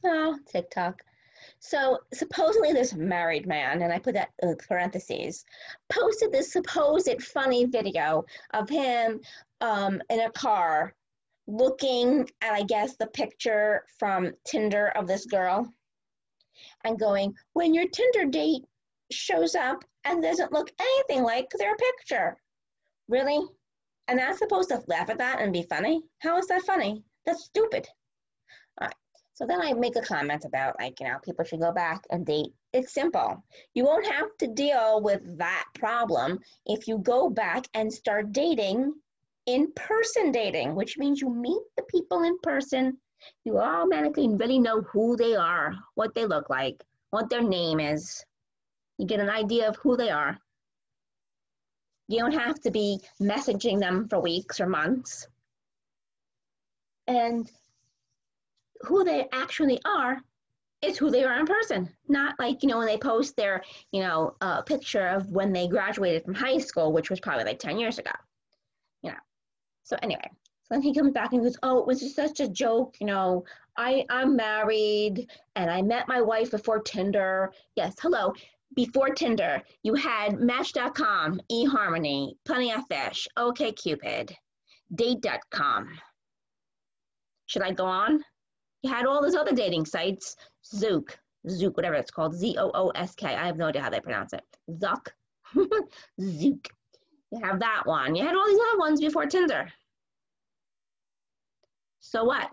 oh, 0.05 0.39
TikTok, 0.47 1.01
so 1.59 1.99
supposedly 2.13 2.73
this 2.73 2.95
married 2.95 3.47
man, 3.47 3.83
and 3.83 3.93
I 3.93 3.99
put 3.99 4.15
that 4.15 4.31
in 4.43 4.57
parentheses, 4.57 5.45
posted 5.89 6.33
this 6.33 6.53
supposed 6.53 7.23
funny 7.23 7.65
video 7.65 8.25
of 8.53 8.69
him 8.69 9.21
um, 9.61 10.03
in 10.11 10.21
a 10.21 10.31
car 10.33 10.95
looking 11.47 12.29
at, 12.43 12.53
I 12.53 12.63
guess, 12.63 12.97
the 12.97 13.07
picture 13.09 13.85
from 13.99 14.33
Tinder 14.45 14.89
of 14.89 15.07
this 15.07 15.27
girl 15.27 15.73
and 16.85 16.99
going, 16.99 17.35
when 17.53 17.75
your 17.75 17.89
Tinder 17.89 18.27
date 18.27 18.63
shows 19.11 19.55
up 19.55 19.85
and 20.05 20.23
doesn't 20.23 20.53
look 20.53 20.71
anything 20.81 21.23
like 21.25 21.49
their 21.59 21.77
picture. 21.77 22.37
Really? 23.09 23.45
And 24.09 24.19
that's 24.19 24.39
supposed 24.39 24.71
to 24.71 24.83
laugh 24.87 25.11
at 25.11 25.19
that 25.19 25.41
and 25.41 25.53
be 25.53 25.67
funny? 25.69 26.03
How 26.19 26.39
is 26.39 26.47
that 26.47 26.63
funny? 26.63 27.03
That's 27.27 27.45
stupid. 27.45 27.87
All 28.81 28.87
right. 28.87 28.95
So 29.35 29.47
then 29.47 29.61
I 29.61 29.73
make 29.73 29.97
a 29.97 30.03
comment 30.03 30.45
about 30.45 30.77
like, 30.81 31.01
you 31.01 31.07
know, 31.07 31.19
people 31.25 31.45
should 31.45 31.61
go 31.61 31.73
back 31.73 32.05
and 32.11 32.27
date. 32.27 32.53
It's 32.73 32.93
simple. 32.93 33.43
You 33.75 33.85
won't 33.85 34.07
have 34.07 34.37
to 34.39 34.49
deal 34.49 35.01
with 35.03 35.39
that 35.39 35.65
problem 35.75 36.39
if 36.67 36.87
you 36.87 36.99
go 36.99 37.31
back 37.31 37.67
and 37.75 37.93
start 37.93 38.33
dating 38.33 38.93
in 39.47 39.73
person 39.75 40.31
dating, 40.31 40.75
which 40.75 40.99
means 40.99 41.21
you 41.21 41.31
meet 41.31 41.63
the 41.77 41.83
people 41.85 42.23
in 42.23 42.39
person. 42.43 42.97
You 43.45 43.59
automatically 43.59 44.29
really 44.29 44.59
know 44.59 44.83
who 44.83 45.17
they 45.17 45.35
are, 45.35 45.75
what 45.95 46.15
they 46.15 46.27
look 46.27 46.51
like, 46.51 46.83
what 47.11 47.29
their 47.31 47.43
name 47.43 47.81
is. 47.81 48.25
You 48.99 49.07
get 49.07 49.21
an 49.21 49.31
idea 49.31 49.69
of 49.69 49.77
who 49.77 49.97
they 49.97 50.11
are. 50.11 50.39
You 52.09 52.19
don't 52.19 52.33
have 52.33 52.61
to 52.63 52.71
be 52.71 53.01
messaging 53.21 53.79
them 53.79 54.09
for 54.09 54.21
weeks 54.21 54.61
or 54.61 54.67
months. 54.67 55.29
And 57.07 57.51
who 58.83 59.05
they 59.05 59.29
actually 59.33 59.81
are 59.85 60.19
is 60.83 60.97
who 60.97 61.11
they 61.11 61.25
are 61.25 61.39
in 61.39 61.47
person. 61.47 61.89
Not 62.09 62.39
like, 62.39 62.63
you 62.63 62.69
know, 62.69 62.79
when 62.79 62.87
they 62.87 62.99
post 62.99 63.37
their, 63.37 63.63
you 63.93 64.03
know, 64.03 64.35
uh, 64.41 64.63
picture 64.63 65.07
of 65.09 65.31
when 65.31 65.53
they 65.53 65.69
graduated 65.69 66.25
from 66.25 66.35
high 66.35 66.59
school, 66.59 66.93
which 66.93 67.11
was 67.11 67.21
probably 67.21 67.45
like 67.45 67.59
10 67.59 67.79
years 67.79 67.99
ago. 67.99 68.13
You 69.03 69.11
know. 69.11 69.19
So 69.85 69.97
anyway, 70.03 70.31
then 70.71 70.83
he 70.83 70.95
comes 70.95 71.13
back 71.13 71.33
and 71.33 71.43
goes, 71.43 71.57
Oh, 71.63 71.81
it 71.81 71.87
was 71.87 72.01
just 72.01 72.17
such 72.17 72.41
a 72.41 72.49
joke, 72.49 72.97
you 73.01 73.07
know. 73.07 73.45
I, 73.77 74.05
I'm 74.09 74.37
married 74.37 75.29
and 75.57 75.71
I 75.71 75.83
met 75.83 76.09
my 76.09 76.21
wife 76.21 76.51
before 76.51 76.81
Tinder. 76.81 77.53
Yes, 77.77 77.95
hello. 78.01 78.33
Before 78.77 79.09
Tinder, 79.09 79.63
you 79.83 79.95
had 79.95 80.39
Match.com, 80.39 81.41
eHarmony, 81.51 82.35
Plenty 82.45 82.73
of 82.73 82.83
Fish, 82.89 83.27
OKCupid, 83.37 84.33
Date.com. 84.95 85.89
Should 87.47 87.63
I 87.63 87.73
go 87.73 87.85
on? 87.85 88.23
You 88.83 88.91
had 88.91 89.07
all 89.07 89.21
those 89.21 89.35
other 89.35 89.53
dating 89.53 89.87
sites, 89.87 90.37
Zook, 90.65 91.19
Zook, 91.49 91.77
whatever 91.77 91.97
it's 91.97 92.13
called, 92.13 92.35
Z 92.35 92.57
O 92.59 92.71
O 92.73 92.91
S 92.91 93.15
K. 93.17 93.27
I 93.27 93.47
have 93.47 93.57
no 93.57 93.67
idea 93.67 93.83
how 93.83 93.91
they 93.91 94.01
pronounce 94.01 94.33
it. 94.33 94.43
Zuck, 94.71 95.09
Zook. 96.21 96.69
You 97.33 97.41
have 97.43 97.61
that 97.61 97.83
one. 97.87 98.15
You 98.15 98.25
had 98.25 98.37
all 98.37 98.47
these 98.47 98.59
other 98.71 98.79
ones 98.79 99.01
before 99.01 99.27
Tinder. 99.27 99.71
So 102.01 102.25
what? 102.25 102.51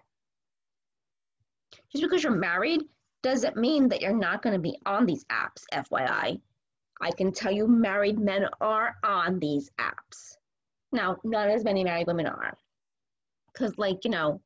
Just 1.91 2.03
because 2.03 2.23
you're 2.23 2.31
married 2.33 2.83
doesn't 3.23 3.57
mean 3.57 3.89
that 3.89 4.01
you're 4.01 4.15
not 4.15 4.41
going 4.41 4.53
to 4.53 4.61
be 4.61 4.77
on 4.85 5.05
these 5.05 5.25
apps, 5.31 5.63
FYI. 5.73 6.39
I 7.01 7.11
can 7.11 7.31
tell 7.31 7.51
you 7.51 7.67
married 7.67 8.19
men 8.19 8.45
are 8.61 8.95
on 9.03 9.39
these 9.39 9.69
apps. 9.79 10.35
Now, 10.91 11.17
not 11.23 11.49
as 11.49 11.63
many 11.63 11.83
married 11.83 12.07
women 12.07 12.27
are. 12.27 12.57
Because, 13.53 13.77
like, 13.77 14.03
you 14.03 14.11
know, 14.11 14.41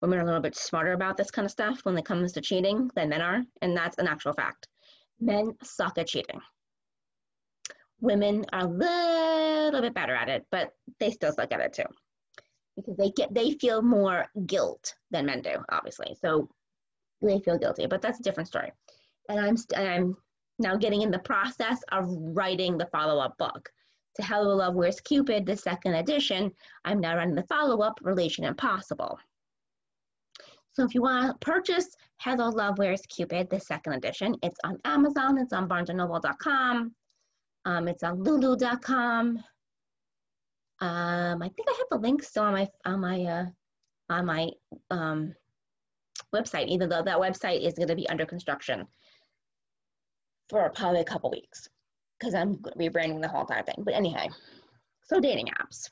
women 0.00 0.18
are 0.18 0.22
a 0.22 0.26
little 0.26 0.40
bit 0.40 0.56
smarter 0.56 0.92
about 0.92 1.16
this 1.16 1.30
kind 1.30 1.46
of 1.46 1.52
stuff 1.52 1.80
when 1.84 1.96
it 1.96 2.04
comes 2.04 2.32
to 2.32 2.40
cheating 2.40 2.90
than 2.94 3.08
men 3.08 3.22
are, 3.22 3.42
and 3.62 3.76
that's 3.76 3.98
an 3.98 4.06
actual 4.06 4.32
fact. 4.32 4.68
Men 5.20 5.52
suck 5.62 5.98
at 5.98 6.08
cheating. 6.08 6.40
Women 8.00 8.44
are 8.52 8.66
a 8.66 8.68
little 8.68 9.80
bit 9.80 9.94
better 9.94 10.14
at 10.14 10.28
it, 10.28 10.44
but 10.50 10.72
they 10.98 11.10
still 11.10 11.32
suck 11.32 11.52
at 11.52 11.60
it 11.60 11.72
too. 11.72 11.84
Because 12.76 12.96
they 12.96 13.10
get 13.10 13.34
they 13.34 13.52
feel 13.52 13.82
more 13.82 14.26
guilt 14.46 14.94
than 15.10 15.26
men 15.26 15.42
do, 15.42 15.56
obviously. 15.70 16.16
So 16.20 16.48
they 17.20 17.38
feel 17.40 17.58
guilty, 17.58 17.86
but 17.86 18.02
that's 18.02 18.20
a 18.20 18.22
different 18.22 18.48
story. 18.48 18.72
And 19.28 19.38
I'm 19.38 19.56
and 19.74 19.88
I'm 19.88 20.16
now 20.58 20.76
getting 20.76 21.02
in 21.02 21.10
the 21.10 21.18
process 21.18 21.80
of 21.90 22.06
writing 22.08 22.78
the 22.78 22.86
follow-up 22.86 23.36
book 23.38 23.70
to 24.16 24.22
Hello 24.22 24.56
Love 24.56 24.74
Where's 24.74 25.00
Cupid, 25.00 25.46
the 25.46 25.56
second 25.56 25.94
edition. 25.94 26.52
I'm 26.84 27.00
now 27.00 27.16
running 27.16 27.34
the 27.34 27.44
follow-up 27.44 27.98
Relation 28.02 28.44
Impossible. 28.44 29.18
So 30.74 30.84
if 30.84 30.94
you 30.94 31.02
want 31.02 31.28
to 31.28 31.46
purchase 31.46 31.88
Hello 32.18 32.48
Love 32.48 32.78
Where's 32.78 33.02
Cupid, 33.02 33.48
the 33.50 33.60
second 33.60 33.94
edition, 33.94 34.36
it's 34.42 34.58
on 34.64 34.78
Amazon, 34.84 35.38
it's 35.38 35.52
on 35.52 35.68
barnesandnoble.com, 35.68 36.94
um, 37.64 37.88
it's 37.88 38.02
on 38.02 38.22
lulu.com. 38.22 39.42
Um, 40.82 41.40
I 41.40 41.48
think 41.48 41.68
I 41.68 41.74
have 41.78 41.86
the 41.92 42.04
link 42.04 42.24
still 42.24 42.42
on 42.42 42.54
my 42.54 42.68
on 42.84 43.00
my 43.00 43.22
uh, 43.22 43.44
on 44.10 44.26
my 44.26 44.50
um, 44.90 45.32
website, 46.34 46.66
even 46.66 46.88
though 46.88 47.02
that 47.02 47.18
website 47.18 47.64
is 47.64 47.74
going 47.74 47.86
to 47.86 47.94
be 47.94 48.08
under 48.08 48.26
construction 48.26 48.84
for 50.48 50.68
probably 50.70 51.00
a 51.00 51.04
couple 51.04 51.30
weeks 51.30 51.68
because 52.18 52.34
I'm 52.34 52.56
rebranding 52.78 53.22
the 53.22 53.28
whole 53.28 53.42
entire 53.42 53.62
thing. 53.62 53.76
But 53.78 53.94
anyhow, 53.94 54.26
so 55.04 55.20
dating 55.20 55.50
apps 55.60 55.88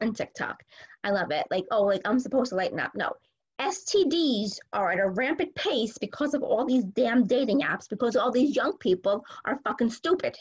and 0.00 0.16
TikTok, 0.16 0.60
I 1.04 1.10
love 1.10 1.30
it. 1.30 1.46
Like, 1.52 1.64
oh, 1.70 1.84
like 1.84 2.02
I'm 2.04 2.18
supposed 2.18 2.50
to 2.50 2.56
lighten 2.56 2.80
up. 2.80 2.90
No, 2.96 3.12
STDs 3.60 4.58
are 4.72 4.90
at 4.90 4.98
a 4.98 5.08
rampant 5.08 5.54
pace 5.54 5.96
because 5.98 6.34
of 6.34 6.42
all 6.42 6.66
these 6.66 6.82
damn 6.82 7.28
dating 7.28 7.60
apps, 7.60 7.88
because 7.88 8.16
all 8.16 8.32
these 8.32 8.56
young 8.56 8.76
people 8.78 9.24
are 9.44 9.60
fucking 9.62 9.90
stupid. 9.90 10.36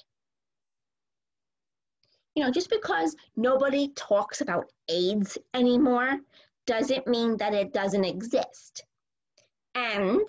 You 2.36 2.44
know, 2.44 2.52
just 2.52 2.70
because 2.70 3.16
nobody 3.36 3.90
talks 3.96 4.42
about 4.42 4.72
AIDS 4.90 5.38
anymore 5.54 6.20
doesn't 6.66 7.08
mean 7.08 7.38
that 7.38 7.54
it 7.54 7.74
doesn't 7.74 8.06
exist. 8.06 8.84
And 9.76 10.28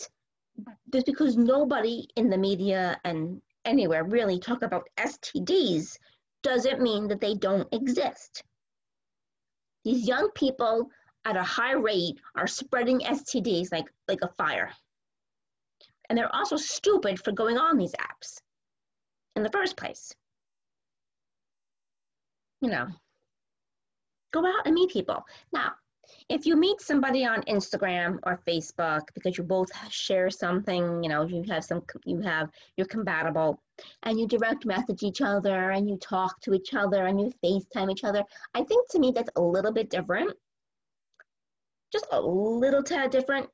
just 0.92 1.06
because 1.06 1.36
nobody 1.36 2.06
in 2.16 2.28
the 2.30 2.38
media 2.38 2.98
and 3.04 3.40
anywhere 3.64 4.04
really 4.04 4.38
talk 4.38 4.62
about 4.62 4.88
STDs 4.98 5.98
doesn't 6.42 6.80
mean 6.80 7.08
that 7.08 7.20
they 7.20 7.34
don't 7.34 7.68
exist. 7.72 8.42
These 9.84 10.06
young 10.06 10.30
people 10.34 10.90
at 11.24 11.36
a 11.36 11.42
high 11.42 11.72
rate 11.72 12.18
are 12.34 12.46
spreading 12.46 13.00
STDs 13.00 13.72
like, 13.72 13.86
like 14.08 14.20
a 14.22 14.28
fire. 14.28 14.70
And 16.08 16.18
they're 16.18 16.34
also 16.34 16.56
stupid 16.56 17.18
for 17.18 17.32
going 17.32 17.56
on 17.56 17.78
these 17.78 17.94
apps 17.94 18.40
in 19.36 19.42
the 19.42 19.50
first 19.50 19.76
place. 19.76 20.14
You 22.64 22.70
know, 22.70 22.86
go 24.32 24.46
out 24.46 24.66
and 24.66 24.74
meet 24.74 24.90
people. 24.90 25.22
Now, 25.52 25.72
if 26.28 26.46
you 26.46 26.56
meet 26.56 26.80
somebody 26.80 27.26
on 27.26 27.42
Instagram 27.42 28.18
or 28.22 28.40
Facebook 28.48 29.02
because 29.14 29.36
you 29.36 29.44
both 29.44 29.68
share 29.90 30.30
something, 30.30 31.02
you 31.02 31.08
know, 31.10 31.26
you 31.26 31.44
have 31.50 31.64
some, 31.64 31.82
you 32.04 32.20
have, 32.20 32.48
you're 32.76 32.86
compatible, 32.86 33.60
and 34.04 34.18
you 34.18 34.26
direct 34.26 34.64
message 34.64 35.02
each 35.02 35.20
other 35.20 35.72
and 35.72 35.88
you 35.88 35.98
talk 35.98 36.40
to 36.40 36.54
each 36.54 36.72
other 36.74 37.06
and 37.06 37.20
you 37.20 37.30
FaceTime 37.44 37.90
each 37.90 38.04
other, 38.04 38.24
I 38.54 38.62
think 38.64 38.88
to 38.90 38.98
me 38.98 39.12
that's 39.14 39.30
a 39.36 39.42
little 39.42 39.72
bit 39.72 39.90
different 39.90 40.32
just 41.94 42.06
a 42.10 42.20
little 42.20 42.82
tad 42.82 43.10
different 43.10 43.48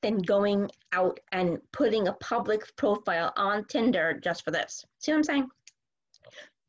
than 0.00 0.16
going 0.22 0.70
out 0.92 1.20
and 1.32 1.58
putting 1.72 2.08
a 2.08 2.12
public 2.14 2.62
profile 2.76 3.32
on 3.36 3.66
Tinder 3.66 4.18
just 4.24 4.44
for 4.44 4.50
this. 4.50 4.82
See 4.98 5.12
what 5.12 5.18
I'm 5.18 5.24
saying? 5.24 5.48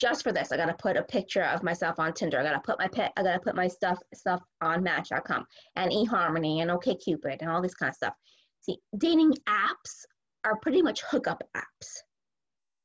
Just 0.02 0.24
for 0.24 0.32
this, 0.32 0.52
I 0.52 0.58
gotta 0.58 0.74
put 0.74 0.98
a 0.98 1.04
picture 1.04 1.44
of 1.44 1.62
myself 1.62 2.00
on 2.00 2.12
Tinder. 2.14 2.40
I 2.40 2.44
gotta 2.44 2.60
put 2.60 2.80
my 2.80 2.88
pet, 2.88 3.14
I 3.18 3.22
gotta 3.22 3.40
put 3.40 3.56
my 3.56 3.68
stuff 3.68 4.00
stuff 4.16 4.42
on 4.60 4.82
Match.com 4.82 5.46
and 5.76 5.92
eHarmony 5.92 6.64
and 6.64 6.72
OkCupid 6.72 7.38
and 7.40 7.52
all 7.52 7.62
this 7.62 7.76
kind 7.76 7.92
of 7.92 7.96
stuff. 7.96 8.16
See, 8.62 8.80
dating 8.98 9.36
apps 9.48 10.06
are 10.44 10.58
pretty 10.58 10.82
much 10.82 11.04
hookup 11.04 11.44
apps. 11.56 12.00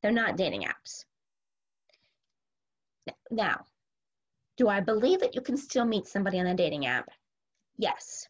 They're 0.02 0.12
not 0.12 0.36
dating 0.36 0.64
apps. 0.64 1.06
Now, 3.30 3.64
do 4.58 4.68
I 4.68 4.80
believe 4.80 5.20
that 5.20 5.34
you 5.34 5.40
can 5.40 5.56
still 5.56 5.86
meet 5.86 6.06
somebody 6.06 6.38
on 6.38 6.46
a 6.46 6.54
dating 6.54 6.84
app? 6.84 7.08
Yes. 7.78 8.28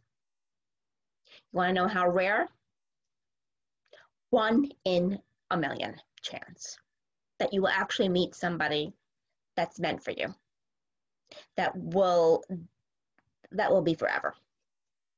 You 1.52 1.56
want 1.58 1.70
to 1.70 1.74
know 1.74 1.88
how 1.88 2.08
rare? 2.08 2.46
One 4.30 4.70
in 4.84 5.18
a 5.50 5.56
million 5.56 5.96
chance 6.22 6.78
that 7.38 7.52
you 7.52 7.62
will 7.62 7.68
actually 7.68 8.08
meet 8.08 8.34
somebody 8.34 8.92
that's 9.56 9.78
meant 9.78 10.02
for 10.02 10.12
you. 10.12 10.34
That 11.56 11.72
will 11.76 12.42
that 13.52 13.70
will 13.70 13.82
be 13.82 13.94
forever. 13.94 14.34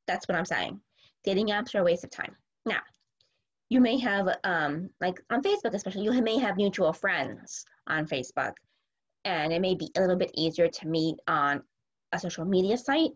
That's 0.07 0.27
what 0.29 0.37
I'm 0.37 0.45
saying. 0.45 0.81
Dating 1.25 1.49
apps 1.49 1.75
are 1.75 1.81
a 1.81 1.85
waste 1.85 2.05
of 2.05 2.11
time. 2.11 2.37
Now, 2.65 2.81
you 3.69 3.81
may 3.81 3.99
have 3.99 4.29
um, 4.45 4.91
like 5.01 5.21
on 5.31 5.43
Facebook 5.43 5.75
especially, 5.75 6.05
you 6.05 6.23
may 6.23 6.39
have 6.39 6.57
mutual 6.57 6.93
friends 6.93 7.65
on 7.87 8.07
Facebook, 8.07 8.53
and 9.25 9.53
it 9.53 9.61
may 9.61 9.75
be 9.75 9.91
a 9.97 10.01
little 10.01 10.17
bit 10.17 10.31
easier 10.35 10.69
to 10.69 10.89
meet 10.89 11.17
on 11.27 11.63
a 12.13 12.19
social 12.19 12.45
media 12.45 12.79
site 12.79 13.13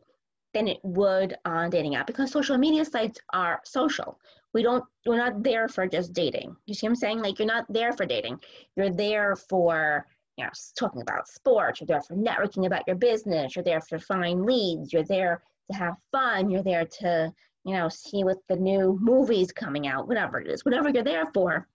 than 0.53 0.69
it 0.69 0.79
would 0.83 1.35
on 1.45 1.71
dating 1.71 1.95
app 1.95 2.07
because 2.07 2.31
social 2.31 2.59
media 2.59 2.85
sites 2.85 3.19
are 3.33 3.61
social. 3.65 4.19
We 4.55 4.63
don't 4.63 4.85
we're 5.07 5.17
not 5.17 5.43
there 5.43 5.69
for 5.69 5.87
just 5.87 6.13
dating. 6.13 6.57
You 6.67 6.75
see 6.75 6.87
what 6.87 6.91
I'm 6.91 6.97
saying? 6.97 7.19
Like 7.21 7.39
you're 7.39 7.47
not 7.47 7.67
there 7.73 7.93
for 7.93 8.07
dating. 8.07 8.39
You're 8.77 8.91
there 8.91 9.37
for 9.37 10.07
you 10.37 10.45
know 10.45 10.51
talking 10.79 11.03
about 11.03 11.29
sports, 11.29 11.81
you're 11.81 11.87
there 11.87 12.03
for 12.03 12.15
networking 12.15 12.67
about 12.67 12.87
your 12.87 12.97
business, 12.97 13.57
you're 13.57 13.65
there 13.65 13.81
for 13.81 13.99
find 13.99 14.45
leads, 14.45 14.93
you're 14.93 15.05
there 15.05 15.43
to 15.71 15.79
have 15.79 15.97
fun, 16.11 16.51
you're 16.51 16.63
there 16.63 16.85
to, 16.85 17.33
you 17.65 17.75
know, 17.75 17.89
see 17.89 18.25
what 18.25 18.39
the 18.49 18.57
new 18.57 18.99
movies 19.01 19.53
coming 19.53 19.87
out, 19.87 20.09
whatever 20.09 20.41
it 20.41 20.49
is, 20.49 20.65
whatever 20.65 20.91
you're 20.91 21.05
there 21.05 21.27
for, 21.33 21.67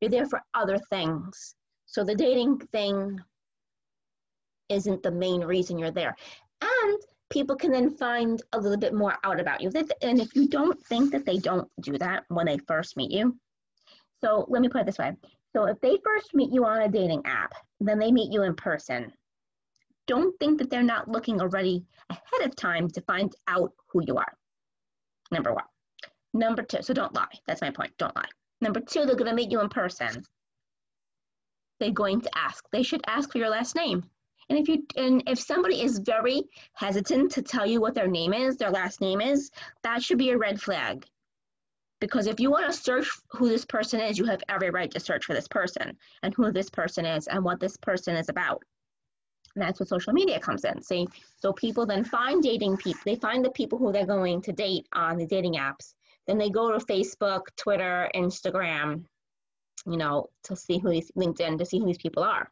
you're 0.00 0.10
there 0.10 0.26
for 0.26 0.42
other 0.54 0.78
things. 0.90 1.54
So 1.86 2.04
the 2.04 2.14
dating 2.14 2.58
thing 2.72 3.18
isn't 4.68 5.02
the 5.02 5.10
main 5.10 5.42
reason 5.42 5.78
you're 5.78 5.90
there. 5.90 6.16
And 6.62 6.98
people 7.30 7.56
can 7.56 7.70
then 7.70 7.90
find 7.90 8.42
a 8.52 8.58
little 8.58 8.78
bit 8.78 8.92
more 8.92 9.16
out 9.24 9.40
about 9.40 9.60
you. 9.60 9.70
And 10.02 10.20
if 10.20 10.34
you 10.34 10.48
don't 10.48 10.78
think 10.86 11.12
that 11.12 11.24
they 11.24 11.38
don't 11.38 11.68
do 11.80 11.96
that 11.98 12.24
when 12.28 12.46
they 12.46 12.58
first 12.58 12.96
meet 12.96 13.10
you, 13.10 13.36
so 14.20 14.44
let 14.48 14.60
me 14.60 14.68
put 14.68 14.82
it 14.82 14.86
this 14.86 14.98
way. 14.98 15.12
So 15.54 15.64
if 15.64 15.80
they 15.80 15.96
first 16.04 16.34
meet 16.34 16.52
you 16.52 16.64
on 16.64 16.82
a 16.82 16.88
dating 16.88 17.22
app, 17.24 17.52
then 17.80 17.98
they 17.98 18.12
meet 18.12 18.32
you 18.32 18.42
in 18.42 18.54
person, 18.54 19.12
don't 20.06 20.36
think 20.38 20.58
that 20.58 20.70
they're 20.70 20.82
not 20.82 21.08
looking 21.08 21.40
already 21.40 21.84
ahead 22.08 22.48
of 22.48 22.56
time 22.56 22.88
to 22.88 23.00
find 23.02 23.32
out 23.46 23.72
who 23.88 24.02
you 24.06 24.16
are. 24.16 24.32
Number 25.30 25.54
one. 25.54 25.64
Number 26.34 26.62
two, 26.62 26.82
so 26.82 26.92
don't 26.94 27.14
lie. 27.14 27.26
That's 27.46 27.60
my 27.60 27.70
point. 27.70 27.92
Don't 27.98 28.14
lie. 28.14 28.28
Number 28.60 28.80
two, 28.80 29.04
they're 29.04 29.16
going 29.16 29.30
to 29.30 29.34
meet 29.34 29.50
you 29.50 29.60
in 29.60 29.68
person. 29.68 30.24
They're 31.78 31.90
going 31.90 32.20
to 32.20 32.30
ask. 32.36 32.64
They 32.72 32.82
should 32.82 33.02
ask 33.06 33.32
for 33.32 33.38
your 33.38 33.50
last 33.50 33.74
name. 33.74 34.04
And 34.50 34.58
if 34.58 34.68
you 34.68 34.84
and 34.96 35.22
if 35.28 35.38
somebody 35.38 35.80
is 35.80 36.00
very 36.00 36.42
hesitant 36.72 37.30
to 37.32 37.42
tell 37.42 37.64
you 37.64 37.80
what 37.80 37.94
their 37.94 38.08
name 38.08 38.34
is, 38.34 38.56
their 38.56 38.72
last 38.72 39.00
name 39.00 39.20
is, 39.20 39.52
that 39.84 40.02
should 40.02 40.18
be 40.18 40.30
a 40.30 40.38
red 40.38 40.60
flag. 40.60 41.06
Because 42.00 42.26
if 42.26 42.40
you 42.40 42.50
want 42.50 42.66
to 42.66 42.72
search 42.72 43.08
who 43.30 43.48
this 43.48 43.64
person 43.64 44.00
is, 44.00 44.18
you 44.18 44.24
have 44.24 44.42
every 44.48 44.70
right 44.70 44.90
to 44.90 44.98
search 44.98 45.24
for 45.24 45.34
this 45.34 45.46
person 45.46 45.96
and 46.24 46.34
who 46.34 46.50
this 46.50 46.68
person 46.68 47.06
is 47.06 47.28
and 47.28 47.44
what 47.44 47.60
this 47.60 47.76
person 47.76 48.16
is 48.16 48.28
about. 48.28 48.64
And 49.54 49.62
that's 49.62 49.78
what 49.78 49.88
social 49.88 50.12
media 50.12 50.40
comes 50.40 50.64
in. 50.64 50.82
See, 50.82 51.06
so 51.36 51.52
people 51.52 51.86
then 51.86 52.02
find 52.02 52.42
dating 52.42 52.78
people. 52.78 53.02
They 53.04 53.16
find 53.16 53.44
the 53.44 53.50
people 53.50 53.78
who 53.78 53.92
they're 53.92 54.04
going 54.04 54.42
to 54.42 54.52
date 54.52 54.88
on 54.92 55.16
the 55.16 55.26
dating 55.26 55.54
apps. 55.54 55.94
Then 56.26 56.38
they 56.38 56.50
go 56.50 56.72
to 56.72 56.84
Facebook, 56.84 57.42
Twitter, 57.56 58.10
Instagram, 58.16 59.04
you 59.86 59.96
know, 59.96 60.28
to 60.44 60.56
see 60.56 60.78
who 60.78 60.90
these 60.90 61.12
LinkedIn 61.16 61.58
to 61.58 61.66
see 61.66 61.78
who 61.78 61.86
these 61.86 61.98
people 61.98 62.22
are, 62.22 62.50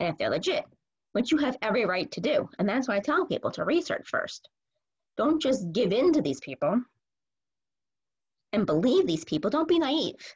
and 0.00 0.10
if 0.10 0.18
they're 0.18 0.30
legit 0.30 0.64
which 1.14 1.30
you 1.30 1.38
have 1.38 1.56
every 1.62 1.86
right 1.86 2.10
to 2.10 2.20
do. 2.20 2.48
And 2.58 2.68
that's 2.68 2.88
why 2.88 2.96
I 2.96 3.00
tell 3.00 3.24
people 3.24 3.52
to 3.52 3.64
research 3.64 4.08
first. 4.08 4.48
Don't 5.16 5.40
just 5.40 5.72
give 5.72 5.92
in 5.92 6.12
to 6.12 6.20
these 6.20 6.40
people 6.40 6.82
and 8.52 8.66
believe 8.66 9.06
these 9.06 9.24
people. 9.24 9.48
Don't 9.48 9.68
be 9.68 9.78
naive. 9.78 10.34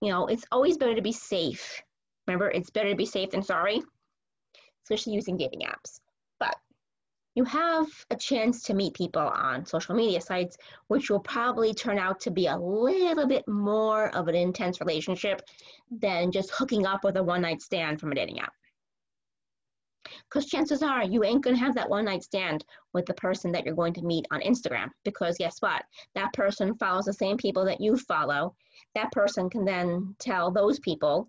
You 0.00 0.10
know, 0.10 0.26
it's 0.26 0.46
always 0.50 0.78
better 0.78 0.94
to 0.94 1.02
be 1.02 1.12
safe. 1.12 1.82
Remember, 2.26 2.50
it's 2.50 2.70
better 2.70 2.88
to 2.88 2.96
be 2.96 3.04
safe 3.04 3.30
than 3.30 3.42
sorry, 3.42 3.82
especially 4.84 5.12
using 5.12 5.36
dating 5.36 5.60
apps. 5.60 6.00
But 6.40 6.56
you 7.34 7.44
have 7.44 7.86
a 8.10 8.16
chance 8.16 8.62
to 8.62 8.74
meet 8.74 8.94
people 8.94 9.20
on 9.20 9.66
social 9.66 9.94
media 9.94 10.22
sites, 10.22 10.56
which 10.88 11.10
will 11.10 11.20
probably 11.20 11.74
turn 11.74 11.98
out 11.98 12.20
to 12.20 12.30
be 12.30 12.46
a 12.46 12.56
little 12.56 13.26
bit 13.26 13.46
more 13.46 14.08
of 14.16 14.28
an 14.28 14.34
intense 14.34 14.80
relationship 14.80 15.42
than 15.90 16.32
just 16.32 16.52
hooking 16.52 16.86
up 16.86 17.04
with 17.04 17.18
a 17.18 17.22
one 17.22 17.42
night 17.42 17.60
stand 17.60 18.00
from 18.00 18.12
a 18.12 18.14
dating 18.14 18.40
app. 18.40 18.54
Because 20.28 20.46
chances 20.46 20.82
are 20.82 21.04
you 21.04 21.24
ain't 21.24 21.42
going 21.42 21.56
to 21.56 21.62
have 21.62 21.74
that 21.74 21.88
one 21.88 22.04
night 22.04 22.22
stand 22.22 22.64
with 22.92 23.06
the 23.06 23.14
person 23.14 23.52
that 23.52 23.64
you're 23.64 23.74
going 23.74 23.94
to 23.94 24.02
meet 24.02 24.26
on 24.30 24.40
Instagram. 24.40 24.88
Because 25.04 25.36
guess 25.38 25.56
what? 25.60 25.82
That 26.14 26.32
person 26.32 26.74
follows 26.76 27.04
the 27.04 27.12
same 27.12 27.36
people 27.36 27.64
that 27.64 27.80
you 27.80 27.96
follow. 27.96 28.54
That 28.94 29.12
person 29.12 29.50
can 29.50 29.64
then 29.64 30.14
tell 30.18 30.50
those 30.50 30.78
people 30.78 31.28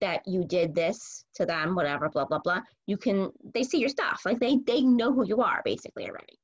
that 0.00 0.26
you 0.26 0.44
did 0.44 0.74
this 0.74 1.24
to 1.34 1.44
them, 1.44 1.74
whatever, 1.74 2.08
blah, 2.08 2.24
blah, 2.24 2.38
blah. 2.38 2.60
You 2.86 2.96
can, 2.96 3.30
they 3.54 3.62
see 3.62 3.78
your 3.78 3.88
stuff. 3.88 4.22
Like 4.24 4.38
they, 4.38 4.58
they 4.66 4.82
know 4.82 5.12
who 5.12 5.26
you 5.26 5.40
are 5.42 5.60
basically 5.64 6.08
already. 6.08 6.38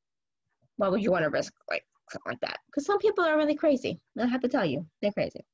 Why 0.77 0.89
would 0.89 1.03
you 1.03 1.13
want 1.13 1.25
to 1.25 1.31
risk 1.31 1.53
like 1.71 1.85
something 2.11 2.33
like 2.33 2.41
that? 2.41 2.59
Because 2.67 2.85
some 2.85 2.99
people 2.99 3.25
are 3.25 3.37
really 3.37 3.55
crazy. 3.55 4.01
I 4.19 4.27
have 4.27 4.41
to 4.41 4.49
tell 4.49 4.65
you, 4.65 4.87
they're 5.01 5.13
crazy. 5.13 5.45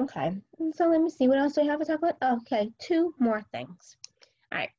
Okay, 0.00 0.32
so 0.74 0.86
let 0.86 1.00
me 1.00 1.10
see, 1.10 1.26
what 1.26 1.38
else 1.38 1.54
do 1.54 1.62
I 1.62 1.64
have 1.64 1.80
to 1.80 1.84
talk 1.84 1.98
about? 1.98 2.42
Okay, 2.42 2.70
two 2.78 3.14
more 3.18 3.42
things. 3.50 3.96
All 4.52 4.58
right. 4.58 4.70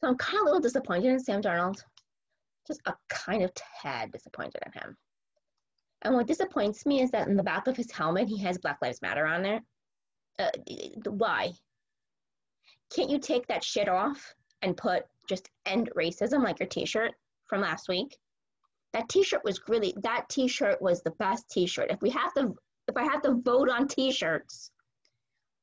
So 0.00 0.08
I'm 0.08 0.16
kind 0.16 0.38
of 0.38 0.42
a 0.42 0.44
little 0.46 0.60
disappointed 0.60 1.10
in 1.10 1.20
Sam 1.20 1.42
Darnold. 1.42 1.82
Just 2.66 2.80
a 2.86 2.94
kind 3.08 3.42
of 3.42 3.52
tad 3.54 4.12
disappointed 4.12 4.62
in 4.64 4.72
him. 4.72 4.96
And 6.02 6.14
what 6.14 6.28
disappoints 6.28 6.86
me 6.86 7.02
is 7.02 7.10
that 7.10 7.26
in 7.26 7.36
the 7.36 7.42
back 7.42 7.66
of 7.66 7.76
his 7.76 7.90
helmet, 7.90 8.28
he 8.28 8.38
has 8.42 8.58
Black 8.58 8.78
Lives 8.80 9.02
Matter 9.02 9.26
on 9.26 9.42
there. 9.42 9.60
Uh, 10.38 10.50
why? 11.06 11.50
Can't 12.94 13.10
you 13.10 13.18
take 13.18 13.48
that 13.48 13.64
shit 13.64 13.88
off 13.88 14.34
and 14.62 14.76
put 14.76 15.04
just 15.28 15.50
end 15.66 15.90
racism 15.96 16.44
like 16.44 16.60
your 16.60 16.68
t-shirt 16.68 17.12
from 17.46 17.62
last 17.62 17.88
week? 17.88 18.16
That 18.92 19.08
t-shirt 19.08 19.42
was 19.44 19.60
really, 19.66 19.94
that 20.02 20.28
t-shirt 20.28 20.80
was 20.80 21.02
the 21.02 21.10
best 21.18 21.50
t-shirt. 21.50 21.90
If 21.90 22.00
we 22.00 22.10
have 22.10 22.32
to, 22.34 22.54
if 22.86 22.96
I 22.96 23.02
have 23.02 23.22
to 23.22 23.34
vote 23.34 23.68
on 23.68 23.88
t-shirts, 23.88 24.70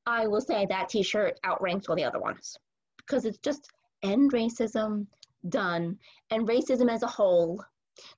I 0.06 0.28
will 0.28 0.42
say 0.42 0.66
that 0.70 0.90
t-shirt 0.90 1.40
outranks 1.46 1.88
all 1.88 1.96
the 1.96 2.04
other 2.04 2.20
ones 2.20 2.58
because 3.06 3.26
it's 3.26 3.40
just 3.40 3.70
end 4.04 4.32
racism 4.32 5.06
done 5.50 5.98
and 6.32 6.48
racism 6.48 6.92
as 6.92 7.04
a 7.04 7.08
whole 7.08 7.64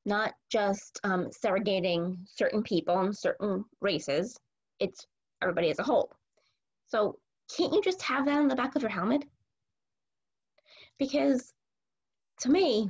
not 0.05 0.33
just 0.49 0.99
um, 1.03 1.27
segregating 1.31 2.17
certain 2.25 2.63
people 2.63 2.99
and 2.99 3.15
certain 3.15 3.63
races 3.81 4.37
it's 4.79 5.05
everybody 5.41 5.69
as 5.69 5.79
a 5.79 5.83
whole. 5.83 6.11
So 6.87 7.17
can't 7.55 7.73
you 7.73 7.81
just 7.81 8.01
have 8.01 8.25
that 8.25 8.37
on 8.37 8.47
the 8.47 8.55
back 8.55 8.75
of 8.75 8.81
your 8.81 8.91
helmet? 8.91 9.23
Because 10.99 11.53
to 12.41 12.49
me 12.49 12.89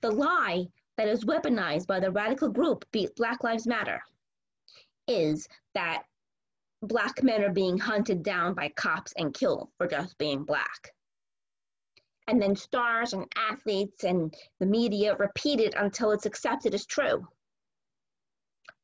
the 0.00 0.10
lie 0.10 0.66
that 0.96 1.08
is 1.08 1.24
weaponized 1.24 1.86
by 1.86 1.98
the 1.98 2.10
radical 2.10 2.48
group 2.48 2.84
black 3.16 3.42
lives 3.42 3.66
matter 3.66 4.02
is 5.08 5.48
that 5.74 6.02
black 6.82 7.22
men 7.22 7.42
are 7.42 7.52
being 7.52 7.78
hunted 7.78 8.22
down 8.22 8.54
by 8.54 8.68
cops 8.76 9.12
and 9.16 9.34
killed 9.34 9.68
for 9.78 9.86
just 9.86 10.18
being 10.18 10.44
black 10.44 10.92
and 12.28 12.40
then 12.40 12.54
stars 12.56 13.12
and 13.12 13.26
athletes 13.36 14.04
and 14.04 14.34
the 14.60 14.66
media 14.66 15.16
repeat 15.16 15.60
it 15.60 15.74
until 15.76 16.12
it's 16.12 16.26
accepted 16.26 16.74
as 16.74 16.86
true. 16.86 17.26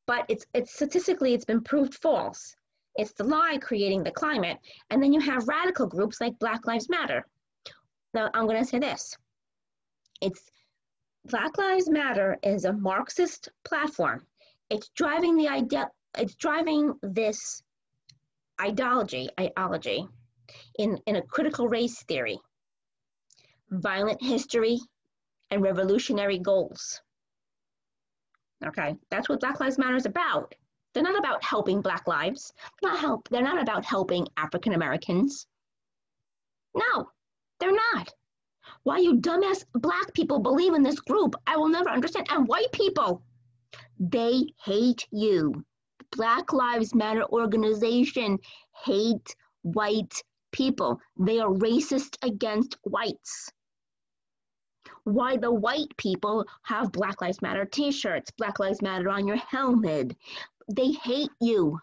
But 0.07 0.25
it's, 0.29 0.47
it's 0.55 0.75
statistically, 0.75 1.35
it's 1.35 1.45
been 1.45 1.63
proved 1.63 1.95
false. 1.95 2.55
It's 2.97 3.13
the 3.13 3.25
lie 3.25 3.59
creating 3.61 4.03
the 4.03 4.11
climate. 4.11 4.59
And 4.91 5.03
then 5.03 5.13
you 5.13 5.21
have 5.21 5.47
radical 5.47 5.87
groups 5.87 6.21
like 6.21 6.39
Black 6.39 6.67
Lives 6.67 6.89
Matter. 6.89 7.27
Now, 8.15 8.31
I'm 8.35 8.47
going 8.47 8.59
to 8.59 8.65
say 8.65 8.79
this. 8.79 9.17
It's 10.21 10.41
Black 11.27 11.57
Lives 11.59 11.89
Matter 11.89 12.39
is 12.43 12.65
a 12.65 12.73
Marxist 12.73 13.51
platform. 13.65 14.27
It's 14.71 14.89
driving 14.97 15.37
the 15.37 15.49
idea, 15.49 15.91
it's 16.17 16.35
driving 16.35 16.95
this 17.03 17.63
ideology, 18.61 19.29
ideology 19.39 20.09
in, 20.79 20.99
in 21.07 21.17
a 21.17 21.23
critical 21.23 21.69
race 21.69 22.03
theory 22.05 22.41
violent 23.71 24.23
history, 24.23 24.79
and 25.51 25.63
revolutionary 25.63 26.39
goals. 26.39 27.01
Okay, 28.65 28.97
that's 29.11 29.29
what 29.29 29.41
Black 29.41 29.61
Lives 29.61 29.79
Matter 29.79 29.97
is 29.97 30.07
about. 30.07 30.55
They're 30.93 31.03
not 31.03 31.19
about 31.19 31.45
helping 31.45 31.81
Black 31.81 32.07
lives. 32.07 32.53
Not 32.83 32.99
help. 32.99 33.29
They're 33.29 33.43
not 33.43 33.63
about 33.63 33.85
helping 33.85 34.27
African 34.37 34.73
Americans. 34.73 35.47
No, 36.75 37.11
they're 37.61 37.73
not. 37.95 38.13
Why 38.83 38.99
you 38.99 39.17
dumbass 39.21 39.65
Black 39.75 40.13
people 40.13 40.41
believe 40.41 40.75
in 40.75 40.83
this 40.83 41.01
group, 41.01 41.35
I 41.47 41.57
will 41.57 41.69
never 41.69 41.89
understand. 41.89 42.27
And 42.31 42.49
white 42.49 42.73
people, 42.73 43.23
they 43.99 44.47
hate 44.65 45.07
you. 45.11 45.65
Black 46.13 46.53
Lives 46.53 46.95
Matter 46.95 47.25
organization 47.27 48.39
hate 48.85 49.35
white 49.63 50.23
people. 50.53 50.99
They 51.19 51.39
are 51.39 51.51
racist 51.51 52.17
against 52.23 52.77
whites 52.83 53.51
why 55.09 55.37
the 55.37 55.53
white 55.53 55.97
people 55.97 56.47
have 56.63 56.93
Black 56.93 57.21
Lives 57.21 57.43
Matter 57.43 57.65
t 57.65 57.91
shirts, 57.91 58.31
Black 58.33 58.59
Lives 58.59 58.83
Matter 58.83 59.09
on 59.11 59.27
your 59.27 59.37
helmet. 59.37 60.17
They 60.69 60.93
hate 60.93 61.31
you. 61.41 61.81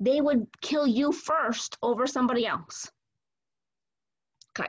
They 0.00 0.20
would 0.20 0.46
kill 0.60 0.86
you 0.86 1.12
first 1.12 1.76
over 1.82 2.06
somebody 2.06 2.46
else. 2.46 2.90
Okay. 4.58 4.68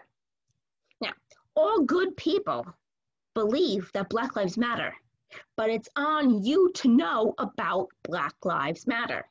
Now, 1.01 1.13
all 1.55 1.81
good 1.81 2.15
people 2.15 2.65
believe 3.33 3.89
that 3.93 4.09
Black 4.09 4.35
Lives 4.35 4.57
Matter, 4.57 4.93
but 5.55 5.69
it's 5.69 5.89
on 5.95 6.43
you 6.43 6.71
to 6.75 6.87
know 6.89 7.33
about 7.37 7.89
Black 8.03 8.35
Lives 8.43 8.85
Matter. 8.85 9.25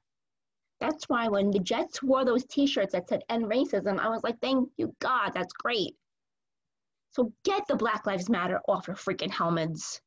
That's 0.80 1.08
why 1.08 1.28
when 1.28 1.50
the 1.50 1.58
Jets 1.58 2.02
wore 2.02 2.24
those 2.24 2.44
T-shirts 2.44 2.92
that 2.92 3.08
said 3.08 3.24
"End 3.28 3.46
Racism," 3.46 3.98
I 3.98 4.08
was 4.08 4.22
like, 4.22 4.40
"Thank 4.40 4.70
you, 4.76 4.94
God, 5.00 5.30
that's 5.34 5.52
great." 5.52 5.96
So 7.10 7.32
get 7.44 7.66
the 7.66 7.76
Black 7.76 8.06
Lives 8.06 8.28
Matter 8.28 8.60
off 8.68 8.86
your 8.86 8.96
freaking 8.96 9.30
helmets, 9.30 10.00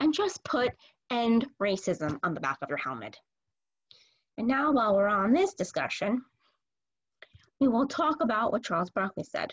and 0.00 0.14
just 0.14 0.42
put 0.44 0.72
"End 1.10 1.46
Racism" 1.60 2.18
on 2.22 2.34
the 2.34 2.40
back 2.40 2.58
of 2.62 2.68
your 2.70 2.78
helmet. 2.78 3.18
And 4.38 4.48
now, 4.48 4.72
while 4.72 4.96
we're 4.96 5.06
on 5.06 5.32
this 5.32 5.52
discussion, 5.52 6.24
we 7.60 7.68
will 7.68 7.86
talk 7.86 8.22
about 8.22 8.52
what 8.52 8.64
Charles 8.64 8.90
Barkley 8.90 9.24
said, 9.24 9.52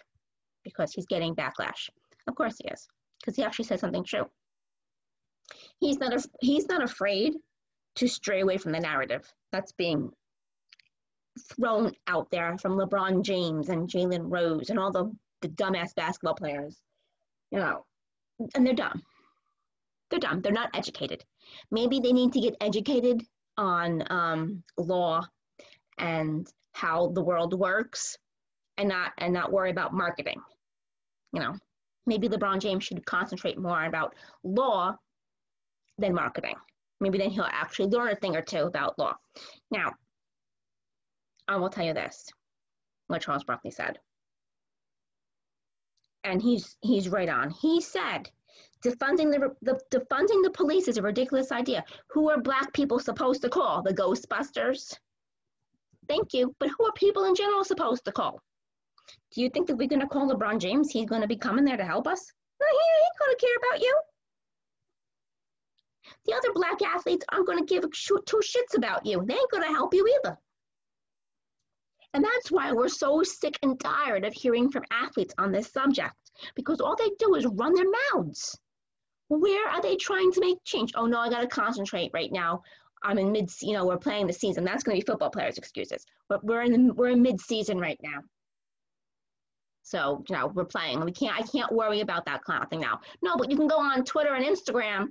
because 0.63 0.93
he's 0.93 1.07
getting 1.07 1.35
backlash. 1.35 1.89
Of 2.27 2.35
course 2.35 2.57
he 2.57 2.69
is, 2.69 2.87
because 3.19 3.35
he 3.35 3.43
actually 3.43 3.65
said 3.65 3.81
something 3.81 4.05
true. 4.05 4.29
He's 5.79 5.99
not, 5.99 6.13
he's 6.39 6.69
not 6.69 6.83
afraid 6.83 7.35
to 7.95 8.07
stray 8.07 8.41
away 8.41 8.57
from 8.57 8.71
the 8.71 8.79
narrative 8.79 9.29
that's 9.51 9.73
being 9.73 10.11
thrown 11.37 11.93
out 12.07 12.29
there 12.31 12.57
from 12.57 12.77
LeBron 12.77 13.23
James 13.23 13.69
and 13.69 13.89
Jalen 13.89 14.23
Rose 14.23 14.69
and 14.69 14.79
all 14.79 14.91
the, 14.91 15.11
the 15.41 15.49
dumbass 15.49 15.95
basketball 15.95 16.35
players, 16.35 16.77
you 17.51 17.59
know, 17.59 17.85
and 18.55 18.65
they're 18.65 18.73
dumb. 18.73 19.01
They're 20.09 20.19
dumb. 20.19 20.41
They're 20.41 20.51
not 20.51 20.69
educated. 20.73 21.23
Maybe 21.71 21.99
they 21.99 22.13
need 22.13 22.33
to 22.33 22.39
get 22.39 22.55
educated 22.61 23.23
on 23.57 24.03
um, 24.09 24.63
law 24.77 25.25
and 25.97 26.47
how 26.73 27.07
the 27.07 27.23
world 27.23 27.53
works 27.53 28.17
and 28.77 28.89
not 28.89 29.11
and 29.17 29.33
not 29.33 29.51
worry 29.51 29.71
about 29.71 29.93
marketing. 29.93 30.39
You 31.33 31.41
know, 31.41 31.55
maybe 32.05 32.29
LeBron 32.29 32.59
James 32.59 32.83
should 32.83 33.05
concentrate 33.05 33.57
more 33.57 33.85
about 33.85 34.15
law 34.43 34.95
than 35.97 36.13
marketing. 36.13 36.55
Maybe 36.99 37.17
then 37.17 37.29
he'll 37.29 37.49
actually 37.49 37.89
learn 37.89 38.09
a 38.09 38.15
thing 38.15 38.35
or 38.35 38.41
two 38.41 38.63
about 38.63 38.97
law. 38.97 39.15
Now, 39.71 39.91
I 41.47 41.57
will 41.57 41.69
tell 41.69 41.85
you 41.85 41.93
this, 41.93 42.29
what 43.07 43.21
Charles 43.21 43.43
Barkley 43.43 43.71
said. 43.71 43.99
And 46.23 46.41
he's 46.41 46.75
he's 46.81 47.07
right 47.07 47.29
on. 47.29 47.51
He 47.51 47.79
said, 47.79 48.29
defunding 48.83 49.31
the, 49.31 49.55
the 49.61 49.79
defunding 49.91 50.43
the 50.43 50.51
police 50.51 50.87
is 50.87 50.97
a 50.97 51.01
ridiculous 51.01 51.51
idea. 51.51 51.85
Who 52.09 52.29
are 52.29 52.41
black 52.41 52.73
people 52.73 52.99
supposed 52.99 53.41
to 53.43 53.49
call? 53.49 53.81
The 53.81 53.93
Ghostbusters? 53.93 54.97
Thank 56.09 56.33
you. 56.33 56.53
But 56.59 56.69
who 56.77 56.85
are 56.85 56.93
people 56.93 57.25
in 57.25 57.35
general 57.35 57.63
supposed 57.63 58.05
to 58.05 58.11
call? 58.11 58.41
Do 59.31 59.41
you 59.41 59.49
think 59.49 59.67
that 59.67 59.75
we're 59.75 59.87
going 59.87 60.01
to 60.01 60.07
call 60.07 60.29
LeBron 60.29 60.59
James? 60.59 60.91
He's 60.91 61.05
going 61.05 61.21
to 61.21 61.27
be 61.27 61.37
coming 61.37 61.63
there 61.63 61.77
to 61.77 61.85
help 61.85 62.07
us? 62.07 62.31
No, 62.59 62.67
he 62.67 63.05
ain't 63.05 63.19
going 63.19 63.35
to 63.35 63.45
care 63.45 63.55
about 63.69 63.81
you. 63.81 63.99
The 66.25 66.33
other 66.33 66.53
black 66.53 66.81
athletes 66.81 67.25
aren't 67.31 67.47
going 67.47 67.65
to 67.65 67.73
give 67.73 67.83
two 67.91 68.41
shits 68.41 68.75
about 68.75 69.05
you. 69.05 69.23
They 69.25 69.33
ain't 69.33 69.51
going 69.51 69.63
to 69.63 69.69
help 69.69 69.93
you 69.93 70.07
either. 70.19 70.37
And 72.17 72.25
that's 72.25 72.49
why 72.49 72.71
we're 72.71 72.89
so 72.89 73.21
sick 73.21 73.59
and 73.61 73.79
tired 73.79 74.25
of 74.25 74.33
hearing 74.33 74.71
from 74.71 74.83
athletes 74.89 75.35
on 75.37 75.51
this 75.51 75.71
subject, 75.71 76.15
because 76.55 76.81
all 76.81 76.95
they 76.95 77.11
do 77.19 77.35
is 77.35 77.45
run 77.45 77.75
their 77.75 77.85
mouths. 78.11 78.57
Where 79.27 79.69
are 79.69 79.83
they 79.83 79.97
trying 79.97 80.31
to 80.31 80.39
make 80.39 80.57
change? 80.63 80.93
Oh 80.95 81.05
no, 81.05 81.19
I 81.19 81.29
got 81.29 81.41
to 81.41 81.47
concentrate 81.47 82.09
right 82.15 82.31
now. 82.31 82.63
I'm 83.03 83.19
in 83.19 83.31
mid, 83.31 83.51
you 83.61 83.73
know, 83.73 83.85
we're 83.85 83.99
playing 83.99 84.25
the 84.25 84.33
season. 84.33 84.63
That's 84.63 84.83
to 84.83 84.89
be 84.93 85.01
football 85.01 85.29
players' 85.29 85.59
excuses. 85.59 86.07
But 86.27 86.43
we're 86.43 86.63
in 86.63 86.95
we're 86.95 87.09
in 87.09 87.21
mid 87.21 87.39
season 87.39 87.77
right 87.79 87.99
now. 88.01 88.21
So, 89.83 90.23
you 90.27 90.35
know, 90.35 90.47
we're 90.47 90.65
playing. 90.65 91.05
We 91.05 91.11
can't, 91.11 91.39
I 91.39 91.43
can't 91.43 91.71
worry 91.71 91.99
about 91.99 92.25
that 92.25 92.43
kind 92.43 92.63
of 92.63 92.69
thing 92.71 92.79
now. 92.79 92.99
No, 93.21 93.35
but 93.37 93.51
you 93.51 93.57
can 93.57 93.67
go 93.67 93.77
on 93.77 94.03
Twitter 94.03 94.33
and 94.33 94.43
Instagram 94.43 95.09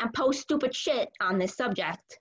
and 0.00 0.14
post 0.14 0.40
stupid 0.40 0.74
shit 0.74 1.10
on 1.20 1.38
this 1.38 1.54
subject 1.54 2.18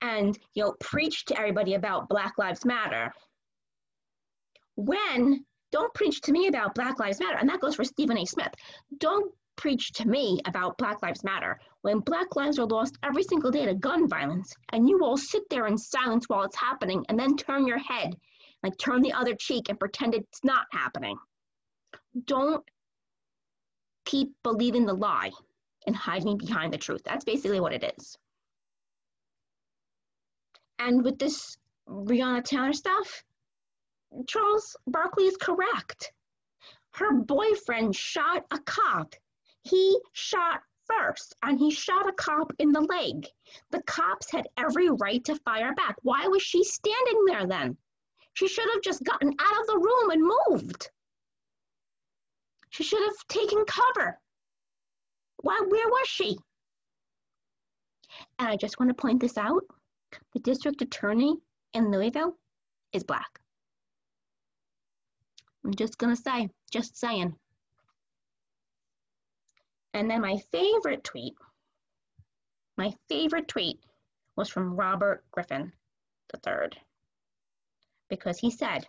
and 0.00 0.38
you 0.54 0.62
know 0.62 0.74
preach 0.80 1.24
to 1.26 1.38
everybody 1.38 1.74
about 1.74 2.08
Black 2.08 2.38
Lives 2.38 2.64
Matter. 2.64 3.12
When 4.76 5.44
don't 5.72 5.94
preach 5.94 6.20
to 6.22 6.32
me 6.32 6.48
about 6.48 6.74
Black 6.74 6.98
Lives 6.98 7.20
Matter, 7.20 7.38
and 7.38 7.48
that 7.48 7.60
goes 7.60 7.76
for 7.76 7.84
Stephen 7.84 8.18
A. 8.18 8.24
Smith. 8.24 8.52
Don't 8.98 9.32
preach 9.56 9.92
to 9.92 10.08
me 10.08 10.40
about 10.46 10.78
Black 10.78 11.02
Lives 11.02 11.22
Matter 11.22 11.60
when 11.82 12.00
Black 12.00 12.34
lives 12.34 12.58
are 12.58 12.66
lost 12.66 12.96
every 13.02 13.22
single 13.22 13.50
day 13.50 13.66
to 13.66 13.74
gun 13.74 14.08
violence, 14.08 14.54
and 14.72 14.88
you 14.88 15.04
all 15.04 15.16
sit 15.16 15.42
there 15.50 15.66
in 15.66 15.76
silence 15.76 16.28
while 16.28 16.42
it's 16.42 16.56
happening 16.56 17.04
and 17.08 17.18
then 17.18 17.36
turn 17.36 17.66
your 17.66 17.78
head, 17.78 18.16
like 18.62 18.76
turn 18.78 19.02
the 19.02 19.12
other 19.12 19.34
cheek 19.34 19.68
and 19.68 19.78
pretend 19.78 20.14
it's 20.14 20.42
not 20.44 20.66
happening. 20.72 21.16
Don't 22.24 22.64
keep 24.04 24.32
believing 24.42 24.86
the 24.86 24.94
lie 24.94 25.30
and 25.86 25.94
hiding 25.94 26.36
behind 26.36 26.72
the 26.72 26.78
truth. 26.78 27.02
That's 27.04 27.24
basically 27.24 27.60
what 27.60 27.72
it 27.72 27.94
is. 27.96 28.16
And 30.80 31.04
with 31.04 31.18
this 31.18 31.58
Breonna 31.86 32.42
Taylor 32.42 32.72
stuff, 32.72 33.22
Charles 34.26 34.76
Barkley 34.86 35.24
is 35.24 35.36
correct. 35.36 36.12
Her 36.92 37.12
boyfriend 37.12 37.94
shot 37.94 38.46
a 38.50 38.58
cop. 38.60 39.14
He 39.62 40.00
shot 40.12 40.62
first 40.86 41.36
and 41.42 41.58
he 41.58 41.70
shot 41.70 42.08
a 42.08 42.12
cop 42.12 42.52
in 42.58 42.72
the 42.72 42.80
leg. 42.80 43.26
The 43.70 43.82
cops 43.82 44.30
had 44.30 44.48
every 44.56 44.88
right 44.88 45.22
to 45.24 45.36
fire 45.36 45.74
back. 45.74 45.96
Why 46.02 46.26
was 46.26 46.42
she 46.42 46.64
standing 46.64 47.24
there 47.26 47.46
then? 47.46 47.76
She 48.32 48.48
should 48.48 48.68
have 48.72 48.82
just 48.82 49.04
gotten 49.04 49.34
out 49.38 49.60
of 49.60 49.66
the 49.66 49.78
room 49.78 50.10
and 50.10 50.32
moved. 50.48 50.90
She 52.70 52.84
should 52.84 53.02
have 53.02 53.28
taken 53.28 53.64
cover. 53.66 54.18
Why, 55.42 55.60
where 55.68 55.88
was 55.88 56.08
she? 56.08 56.38
And 58.38 58.48
I 58.48 58.56
just 58.56 58.78
want 58.80 58.88
to 58.88 58.94
point 58.94 59.20
this 59.20 59.36
out. 59.36 59.64
The 60.32 60.40
district 60.40 60.82
attorney 60.82 61.36
in 61.74 61.90
Louisville 61.90 62.36
is 62.92 63.04
black. 63.04 63.40
I'm 65.64 65.74
just 65.74 65.98
gonna 65.98 66.16
say, 66.16 66.48
just 66.70 66.96
saying. 66.96 67.36
And 69.92 70.10
then 70.10 70.20
my 70.20 70.38
favorite 70.52 71.04
tweet, 71.04 71.34
my 72.76 72.94
favorite 73.08 73.48
tweet 73.48 73.80
was 74.36 74.48
from 74.48 74.76
Robert 74.76 75.24
Griffin 75.32 75.72
III 76.34 76.70
because 78.08 78.38
he 78.38 78.50
said, 78.50 78.86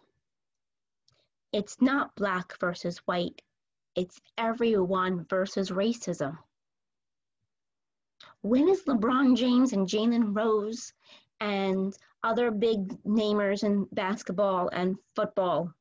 it's 1.51 1.81
not 1.81 2.15
black 2.15 2.57
versus 2.59 2.99
white, 2.99 3.41
it's 3.95 4.21
everyone 4.37 5.25
versus 5.25 5.69
racism. 5.69 6.37
When 8.43 8.67
is 8.69 8.83
LeBron 8.85 9.37
James 9.37 9.73
and 9.73 9.87
Jalen 9.87 10.35
Rose 10.35 10.93
and 11.39 11.95
other 12.23 12.49
big 12.49 12.87
namers 13.03 13.63
in 13.63 13.87
basketball 13.91 14.69
and 14.69 14.97
football 15.15 15.71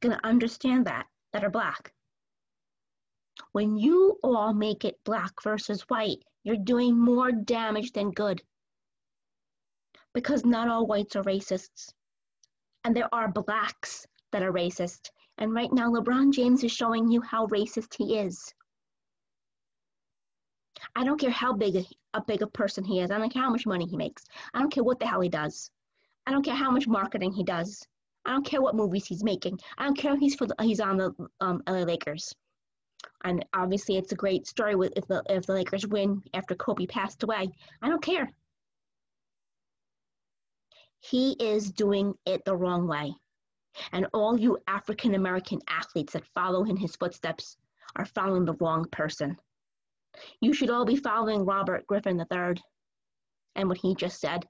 going 0.00 0.16
to 0.16 0.26
understand 0.26 0.86
that, 0.86 1.06
that 1.32 1.44
are 1.44 1.50
black? 1.50 1.92
When 3.52 3.76
you 3.76 4.18
all 4.22 4.54
make 4.54 4.84
it 4.84 5.04
black 5.04 5.42
versus 5.42 5.82
white, 5.82 6.24
you're 6.44 6.56
doing 6.56 6.98
more 6.98 7.30
damage 7.30 7.92
than 7.92 8.10
good. 8.10 8.42
Because 10.14 10.44
not 10.44 10.68
all 10.68 10.86
whites 10.86 11.14
are 11.14 11.22
racists. 11.24 11.92
And 12.84 12.96
there 12.96 13.12
are 13.14 13.30
blacks 13.30 14.06
that 14.32 14.42
are 14.42 14.52
racist. 14.52 15.10
And 15.36 15.52
right 15.52 15.72
now, 15.72 15.90
LeBron 15.90 16.32
James 16.32 16.64
is 16.64 16.72
showing 16.72 17.08
you 17.08 17.20
how 17.20 17.46
racist 17.48 17.94
he 17.94 18.18
is. 18.18 18.54
I 20.96 21.04
don't 21.04 21.20
care 21.20 21.30
how 21.30 21.52
big 21.52 21.76
a, 21.76 21.84
a 22.14 22.22
big 22.22 22.42
a 22.42 22.46
person 22.46 22.84
he 22.84 23.00
is. 23.00 23.10
I 23.10 23.18
don't 23.18 23.32
care 23.32 23.42
how 23.42 23.50
much 23.50 23.66
money 23.66 23.86
he 23.86 23.96
makes. 23.96 24.24
I 24.54 24.60
don't 24.60 24.72
care 24.72 24.84
what 24.84 24.98
the 24.98 25.06
hell 25.06 25.20
he 25.20 25.28
does. 25.28 25.70
I 26.26 26.30
don't 26.30 26.44
care 26.44 26.54
how 26.54 26.70
much 26.70 26.86
marketing 26.86 27.32
he 27.32 27.44
does. 27.44 27.86
I 28.24 28.32
don't 28.32 28.44
care 28.44 28.60
what 28.60 28.74
movies 28.74 29.06
he's 29.06 29.24
making. 29.24 29.58
I 29.78 29.84
don't 29.84 29.96
care 29.96 30.12
if 30.14 30.20
he's 30.20 30.34
for 30.34 30.46
the, 30.46 30.54
he's 30.60 30.80
on 30.80 30.98
the 30.98 31.14
um, 31.40 31.62
LA 31.66 31.84
Lakers. 31.84 32.34
And 33.24 33.44
obviously, 33.54 33.96
it's 33.96 34.12
a 34.12 34.16
great 34.16 34.46
story 34.46 34.74
with 34.74 34.92
if 34.96 35.06
the 35.06 35.22
if 35.28 35.46
the 35.46 35.54
Lakers 35.54 35.86
win 35.86 36.22
after 36.34 36.54
Kobe 36.54 36.86
passed 36.86 37.22
away. 37.22 37.48
I 37.80 37.88
don't 37.88 38.02
care. 38.02 38.30
He 41.00 41.32
is 41.32 41.70
doing 41.70 42.14
it 42.26 42.44
the 42.44 42.56
wrong 42.56 42.86
way. 42.86 43.14
And 43.92 44.06
all 44.12 44.38
you 44.38 44.58
African 44.66 45.14
American 45.14 45.60
athletes 45.68 46.12
that 46.12 46.26
follow 46.34 46.64
in 46.64 46.76
his 46.76 46.96
footsteps 46.96 47.56
are 47.96 48.04
following 48.04 48.44
the 48.44 48.54
wrong 48.54 48.84
person. 48.90 49.38
You 50.40 50.52
should 50.52 50.70
all 50.70 50.84
be 50.84 50.96
following 50.96 51.44
Robert 51.44 51.86
Griffin 51.86 52.18
III 52.18 52.62
and 53.54 53.68
what 53.68 53.78
he 53.78 53.94
just 53.94 54.20
said. 54.20 54.46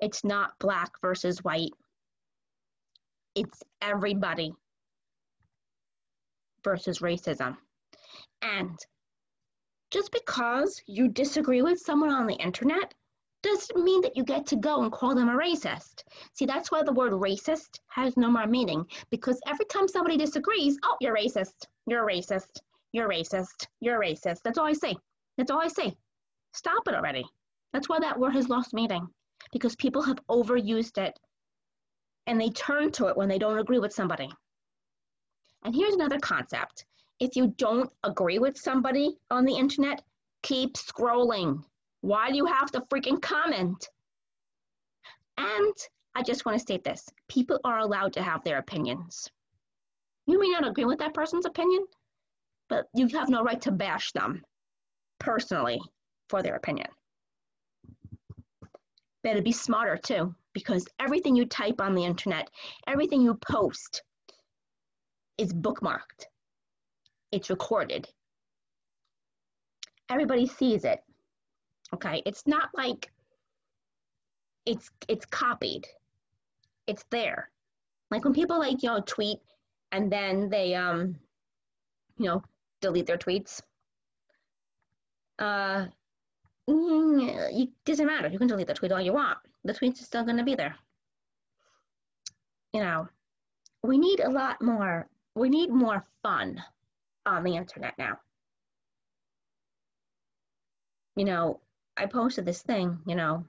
It's 0.00 0.24
not 0.24 0.58
black 0.58 0.90
versus 1.02 1.42
white, 1.44 1.72
it's 3.34 3.62
everybody 3.80 4.52
versus 6.64 7.00
racism. 7.00 7.56
And 8.42 8.78
just 9.90 10.12
because 10.12 10.80
you 10.86 11.08
disagree 11.08 11.62
with 11.62 11.80
someone 11.80 12.10
on 12.10 12.26
the 12.26 12.34
internet 12.34 12.94
doesn't 13.42 13.82
mean 13.82 14.02
that 14.02 14.16
you 14.16 14.24
get 14.24 14.46
to 14.46 14.56
go 14.56 14.82
and 14.82 14.92
call 14.92 15.14
them 15.14 15.28
a 15.28 15.32
racist. 15.32 16.02
See, 16.34 16.46
that's 16.46 16.70
why 16.70 16.82
the 16.82 16.92
word 16.92 17.12
racist 17.12 17.80
has 17.88 18.16
no 18.16 18.30
more 18.30 18.46
meaning 18.46 18.84
because 19.10 19.40
every 19.46 19.64
time 19.66 19.88
somebody 19.88 20.16
disagrees, 20.16 20.76
oh, 20.82 20.96
you're 21.00 21.16
racist, 21.16 21.66
you're 21.86 22.08
a 22.08 22.12
racist, 22.12 22.60
you're 22.92 23.08
racist, 23.08 23.66
you're 23.80 24.00
racist. 24.00 24.38
That's 24.44 24.58
all 24.58 24.66
I 24.66 24.72
say. 24.72 24.96
That's 25.36 25.50
all 25.50 25.60
I 25.60 25.68
say. 25.68 25.94
Stop 26.52 26.88
it 26.88 26.94
already. 26.94 27.24
That's 27.72 27.88
why 27.88 28.00
that 28.00 28.18
word 28.18 28.34
has 28.34 28.48
lost 28.48 28.74
meaning 28.74 29.06
because 29.52 29.76
people 29.76 30.02
have 30.02 30.18
overused 30.28 30.98
it 30.98 31.18
and 32.26 32.40
they 32.40 32.50
turn 32.50 32.90
to 32.92 33.06
it 33.06 33.16
when 33.16 33.28
they 33.28 33.38
don't 33.38 33.58
agree 33.58 33.78
with 33.78 33.92
somebody. 33.92 34.28
And 35.62 35.74
here's 35.74 35.94
another 35.94 36.18
concept 36.18 36.84
if 37.20 37.36
you 37.36 37.48
don't 37.58 37.90
agree 38.02 38.38
with 38.38 38.56
somebody 38.56 39.18
on 39.30 39.44
the 39.44 39.54
internet, 39.54 40.02
keep 40.42 40.74
scrolling. 40.74 41.62
Why 42.00 42.30
do 42.30 42.36
you 42.36 42.46
have 42.46 42.70
to 42.72 42.80
freaking 42.82 43.20
comment? 43.20 43.88
And 45.36 45.74
I 46.14 46.22
just 46.22 46.44
want 46.44 46.56
to 46.56 46.62
state 46.62 46.82
this 46.82 47.06
people 47.28 47.60
are 47.64 47.78
allowed 47.78 48.14
to 48.14 48.22
have 48.22 48.42
their 48.42 48.58
opinions. 48.58 49.28
You 50.26 50.40
may 50.40 50.48
not 50.48 50.66
agree 50.66 50.84
with 50.84 50.98
that 51.00 51.14
person's 51.14 51.46
opinion, 51.46 51.84
but 52.70 52.86
you 52.94 53.06
have 53.08 53.28
no 53.28 53.42
right 53.42 53.60
to 53.60 53.70
bash 53.70 54.12
them 54.12 54.42
personally 55.18 55.78
for 56.30 56.42
their 56.42 56.56
opinion. 56.56 56.88
Better 59.22 59.42
be 59.42 59.52
smarter 59.52 59.98
too, 59.98 60.34
because 60.54 60.86
everything 60.98 61.36
you 61.36 61.44
type 61.44 61.82
on 61.82 61.94
the 61.94 62.04
internet, 62.04 62.48
everything 62.86 63.20
you 63.20 63.34
post 63.34 64.02
is 65.36 65.52
bookmarked 65.52 66.24
it's 67.32 67.50
recorded. 67.50 68.08
Everybody 70.08 70.46
sees 70.46 70.84
it. 70.84 71.00
Okay, 71.94 72.22
it's 72.26 72.46
not 72.46 72.70
like 72.74 73.10
it's 74.66 74.90
it's 75.08 75.26
copied. 75.26 75.86
It's 76.86 77.04
there. 77.10 77.50
Like 78.10 78.24
when 78.24 78.34
people 78.34 78.58
like, 78.58 78.82
you 78.82 78.88
know, 78.88 79.02
tweet 79.06 79.38
and 79.92 80.10
then 80.10 80.48
they 80.50 80.74
um 80.74 81.16
you 82.18 82.26
know, 82.26 82.42
delete 82.80 83.06
their 83.06 83.18
tweets. 83.18 83.60
Uh 85.38 85.86
mm, 86.68 87.62
it 87.62 87.70
doesn't 87.84 88.06
matter. 88.06 88.28
You 88.28 88.38
can 88.38 88.48
delete 88.48 88.66
the 88.66 88.74
tweet 88.74 88.92
all 88.92 89.00
you 89.00 89.12
want. 89.12 89.38
The 89.64 89.74
tweets 89.74 90.00
are 90.00 90.04
still 90.04 90.24
going 90.24 90.36
to 90.36 90.44
be 90.44 90.54
there. 90.54 90.74
You 92.72 92.80
know, 92.80 93.08
we 93.82 93.98
need 93.98 94.20
a 94.20 94.30
lot 94.30 94.62
more. 94.62 95.08
We 95.34 95.48
need 95.48 95.70
more 95.70 96.06
fun 96.22 96.62
on 97.26 97.44
the 97.44 97.56
internet 97.56 97.94
now. 97.98 98.18
You 101.16 101.24
know, 101.24 101.60
I 101.96 102.06
posted 102.06 102.44
this 102.46 102.62
thing, 102.62 102.98
you 103.06 103.14
know, 103.14 103.44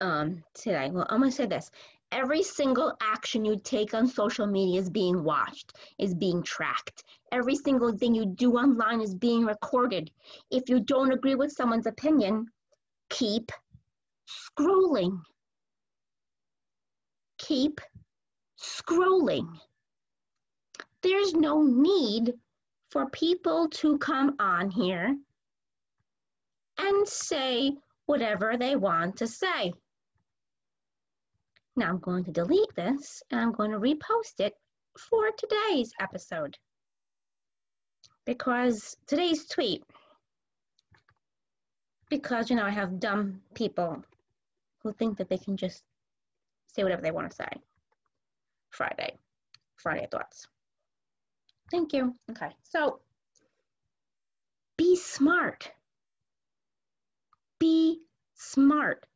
um, 0.00 0.42
today. 0.54 0.90
Well, 0.90 1.06
I'm 1.08 1.20
gonna 1.20 1.32
say 1.32 1.46
this. 1.46 1.70
Every 2.12 2.42
single 2.42 2.92
action 3.00 3.44
you 3.44 3.58
take 3.58 3.94
on 3.94 4.06
social 4.06 4.46
media 4.46 4.80
is 4.80 4.90
being 4.90 5.24
watched, 5.24 5.72
is 5.98 6.14
being 6.14 6.42
tracked. 6.44 7.02
Every 7.32 7.56
single 7.56 7.96
thing 7.96 8.14
you 8.14 8.26
do 8.26 8.52
online 8.56 9.00
is 9.00 9.14
being 9.14 9.44
recorded. 9.44 10.10
If 10.50 10.68
you 10.68 10.78
don't 10.78 11.12
agree 11.12 11.34
with 11.34 11.50
someone's 11.50 11.86
opinion, 11.86 12.46
keep 13.10 13.50
scrolling. 14.28 15.20
Keep 17.38 17.80
scrolling 18.56 19.58
there's 21.02 21.34
no 21.34 21.62
need 21.62 22.32
for 22.90 23.10
people 23.10 23.68
to 23.68 23.98
come 23.98 24.36
on 24.38 24.70
here 24.70 25.16
and 26.78 27.08
say 27.08 27.76
whatever 28.06 28.56
they 28.56 28.76
want 28.76 29.16
to 29.16 29.26
say. 29.26 29.72
Now 31.76 31.88
I'm 31.88 31.98
going 31.98 32.24
to 32.24 32.32
delete 32.32 32.74
this 32.74 33.22
and 33.30 33.40
I'm 33.40 33.52
going 33.52 33.70
to 33.70 33.78
repost 33.78 34.40
it 34.40 34.54
for 34.98 35.30
today's 35.36 35.92
episode. 36.00 36.56
Because 38.24 38.96
today's 39.06 39.46
tweet 39.46 39.82
because, 42.12 42.50
you 42.50 42.56
know, 42.56 42.66
I 42.66 42.70
have 42.70 43.00
dumb 43.00 43.40
people 43.54 44.04
who 44.82 44.92
think 44.92 45.16
that 45.16 45.30
they 45.30 45.38
can 45.38 45.56
just 45.56 45.82
say 46.66 46.82
whatever 46.82 47.00
they 47.00 47.10
want 47.10 47.30
to 47.30 47.34
say. 47.34 47.48
Friday. 48.68 49.16
Friday 49.76 50.06
thoughts. 50.10 50.46
Thank 51.70 51.94
you. 51.94 52.14
Okay. 52.30 52.50
So 52.64 53.00
be 54.76 54.94
smart. 54.94 55.70
Be 57.58 58.02
smart. 58.34 59.06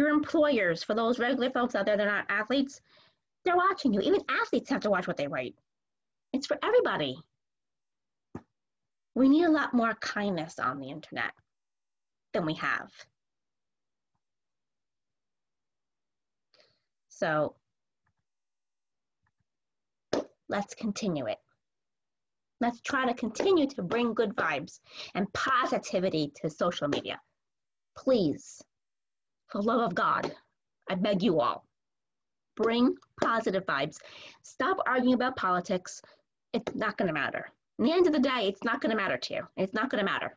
Your 0.00 0.08
employers, 0.08 0.82
for 0.82 0.94
those 0.94 1.18
regular 1.18 1.50
folks 1.50 1.74
out 1.74 1.84
there 1.84 1.98
that 1.98 2.08
are 2.08 2.16
not 2.16 2.30
athletes, 2.30 2.80
they're 3.44 3.54
watching 3.54 3.92
you. 3.92 4.00
Even 4.00 4.22
athletes 4.30 4.70
have 4.70 4.80
to 4.80 4.88
watch 4.88 5.06
what 5.06 5.18
they 5.18 5.26
write. 5.26 5.54
It's 6.32 6.46
for 6.46 6.56
everybody. 6.62 7.18
We 9.14 9.28
need 9.28 9.44
a 9.44 9.50
lot 9.50 9.74
more 9.74 9.92
kindness 10.00 10.58
on 10.58 10.80
the 10.80 10.88
internet 10.88 11.32
than 12.32 12.46
we 12.46 12.54
have. 12.54 12.88
So 17.10 17.56
let's 20.48 20.74
continue 20.74 21.26
it. 21.26 21.36
Let's 22.62 22.80
try 22.80 23.04
to 23.04 23.12
continue 23.12 23.66
to 23.66 23.82
bring 23.82 24.14
good 24.14 24.34
vibes 24.34 24.80
and 25.14 25.30
positivity 25.34 26.32
to 26.36 26.48
social 26.48 26.88
media. 26.88 27.20
Please, 27.98 28.62
for 29.50 29.62
love 29.62 29.80
of 29.80 29.94
God, 29.94 30.34
I 30.88 30.94
beg 30.94 31.22
you 31.22 31.40
all, 31.40 31.64
bring 32.56 32.94
positive 33.22 33.64
vibes. 33.66 33.98
Stop 34.42 34.78
arguing 34.86 35.14
about 35.14 35.36
politics. 35.36 36.02
It's 36.52 36.74
not 36.74 36.96
going 36.96 37.08
to 37.08 37.14
matter. 37.14 37.50
In 37.78 37.86
the 37.86 37.92
end 37.92 38.06
of 38.06 38.12
the 38.12 38.18
day, 38.18 38.46
it's 38.48 38.64
not 38.64 38.80
going 38.80 38.90
to 38.90 38.96
matter 38.96 39.16
to 39.16 39.34
you. 39.34 39.42
It's 39.56 39.72
not 39.72 39.90
going 39.90 40.04
to 40.04 40.10
matter. 40.10 40.36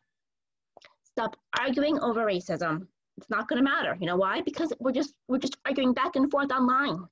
Stop 1.04 1.36
arguing 1.60 2.00
over 2.00 2.26
racism. 2.26 2.88
It's 3.18 3.30
not 3.30 3.48
going 3.48 3.58
to 3.58 3.70
matter. 3.70 3.96
You 4.00 4.08
know 4.08 4.16
why? 4.16 4.42
Because 4.42 4.74
we're 4.80 4.94
just 4.94 5.14
we're 5.28 5.38
just 5.38 5.58
arguing 5.66 5.94
back 5.94 6.16
and 6.16 6.32
forth 6.32 6.52
online. 6.52 7.08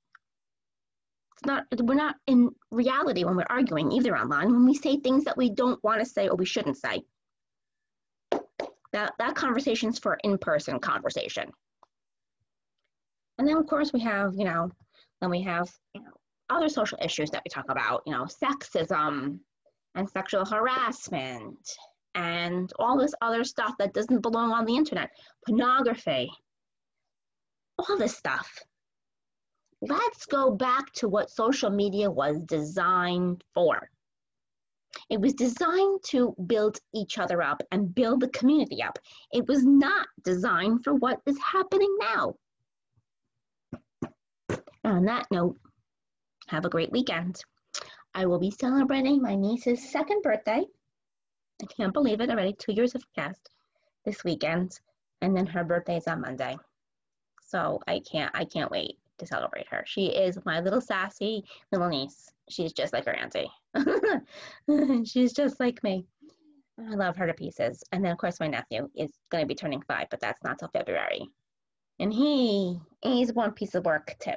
It's 1.33 1.45
not 1.45 1.65
we're 1.79 1.93
not 1.93 2.15
in 2.27 2.49
reality 2.71 3.23
when 3.23 3.35
we're 3.35 3.45
arguing 3.49 3.91
either 3.91 4.17
online. 4.17 4.51
When 4.51 4.65
we 4.65 4.73
say 4.73 4.97
things 4.97 5.25
that 5.25 5.37
we 5.37 5.51
don't 5.51 5.83
want 5.83 5.99
to 5.99 6.05
say 6.05 6.27
or 6.27 6.35
we 6.35 6.45
shouldn't 6.45 6.77
say. 6.77 7.03
That 8.93 9.13
that 9.19 9.35
conversation's 9.35 9.99
for 9.99 10.17
in-person 10.23 10.79
conversation. 10.79 11.51
And 13.41 13.49
then 13.49 13.57
of 13.57 13.65
course 13.65 13.91
we 13.91 14.01
have, 14.01 14.35
you 14.35 14.45
know, 14.45 14.69
then 15.19 15.31
we 15.31 15.41
have, 15.41 15.67
you 15.95 16.01
know, 16.03 16.11
other 16.51 16.69
social 16.69 16.99
issues 17.01 17.31
that 17.31 17.41
we 17.43 17.49
talk 17.49 17.65
about, 17.69 18.03
you 18.05 18.13
know, 18.13 18.25
sexism, 18.25 19.39
and 19.95 20.07
sexual 20.07 20.45
harassment 20.45 21.57
and 22.13 22.71
all 22.77 22.99
this 22.99 23.15
other 23.19 23.43
stuff 23.43 23.73
that 23.79 23.95
doesn't 23.95 24.21
belong 24.21 24.51
on 24.51 24.65
the 24.65 24.75
internet, 24.75 25.09
pornography, 25.43 26.29
all 27.79 27.97
this 27.97 28.15
stuff. 28.15 28.47
Let's 29.81 30.27
go 30.27 30.51
back 30.51 30.91
to 30.97 31.09
what 31.09 31.31
social 31.31 31.71
media 31.71 32.11
was 32.11 32.43
designed 32.43 33.43
for. 33.55 33.89
It 35.09 35.19
was 35.19 35.33
designed 35.33 36.01
to 36.09 36.35
build 36.45 36.77
each 36.93 37.17
other 37.17 37.41
up 37.41 37.63
and 37.71 37.95
build 37.95 38.19
the 38.19 38.29
community 38.29 38.83
up. 38.83 38.99
It 39.33 39.47
was 39.47 39.65
not 39.65 40.05
designed 40.23 40.83
for 40.83 40.93
what 40.93 41.21
is 41.25 41.39
happening 41.39 41.97
now. 41.99 42.35
On 44.83 45.05
that 45.05 45.27
note, 45.29 45.57
have 46.47 46.65
a 46.65 46.69
great 46.69 46.91
weekend. 46.91 47.39
I 48.13 48.25
will 48.25 48.39
be 48.39 48.51
celebrating 48.51 49.21
my 49.21 49.35
niece's 49.35 49.91
second 49.91 50.21
birthday. 50.23 50.65
I 51.61 51.65
can't 51.67 51.93
believe 51.93 52.19
it 52.19 52.29
already, 52.29 52.53
two 52.53 52.73
years 52.73 52.93
have 52.93 53.03
passed 53.15 53.49
this 54.05 54.23
weekend, 54.23 54.79
and 55.21 55.37
then 55.37 55.45
her 55.45 55.63
birthday 55.63 55.97
is 55.97 56.07
on 56.07 56.21
Monday. 56.21 56.57
So 57.43 57.79
I 57.87 58.01
can't 58.11 58.31
I 58.33 58.45
can't 58.45 58.71
wait 58.71 58.97
to 59.19 59.27
celebrate 59.27 59.67
her. 59.67 59.83
She 59.85 60.07
is 60.07 60.39
my 60.45 60.61
little 60.61 60.81
sassy 60.81 61.43
little 61.71 61.89
niece. 61.89 62.31
She's 62.49 62.73
just 62.73 62.93
like 62.93 63.05
her 63.05 63.15
auntie. 63.15 63.51
She's 65.05 65.33
just 65.33 65.59
like 65.59 65.83
me. 65.83 66.05
I 66.79 66.95
love 66.95 67.15
her 67.17 67.27
to 67.27 67.33
pieces. 67.33 67.83
And 67.91 68.03
then 68.03 68.11
of 68.11 68.17
course 68.17 68.39
my 68.39 68.47
nephew 68.47 68.89
is 68.95 69.11
gonna 69.29 69.45
be 69.45 69.55
turning 69.55 69.81
five, 69.83 70.07
but 70.09 70.19
that's 70.19 70.43
not 70.43 70.57
till 70.59 70.69
February. 70.69 71.27
And 71.99 72.11
he 72.11 72.79
he's 73.03 73.31
one 73.33 73.51
piece 73.51 73.75
of 73.75 73.85
work 73.85 74.15
too. 74.19 74.31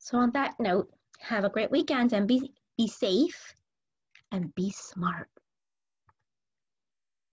So 0.00 0.18
on 0.18 0.32
that 0.32 0.58
note, 0.58 0.90
have 1.20 1.44
a 1.44 1.50
great 1.50 1.70
weekend 1.70 2.12
and 2.12 2.26
be, 2.26 2.52
be 2.76 2.88
safe 2.88 3.54
and 4.32 4.54
be 4.54 4.70
smart. 4.70 5.28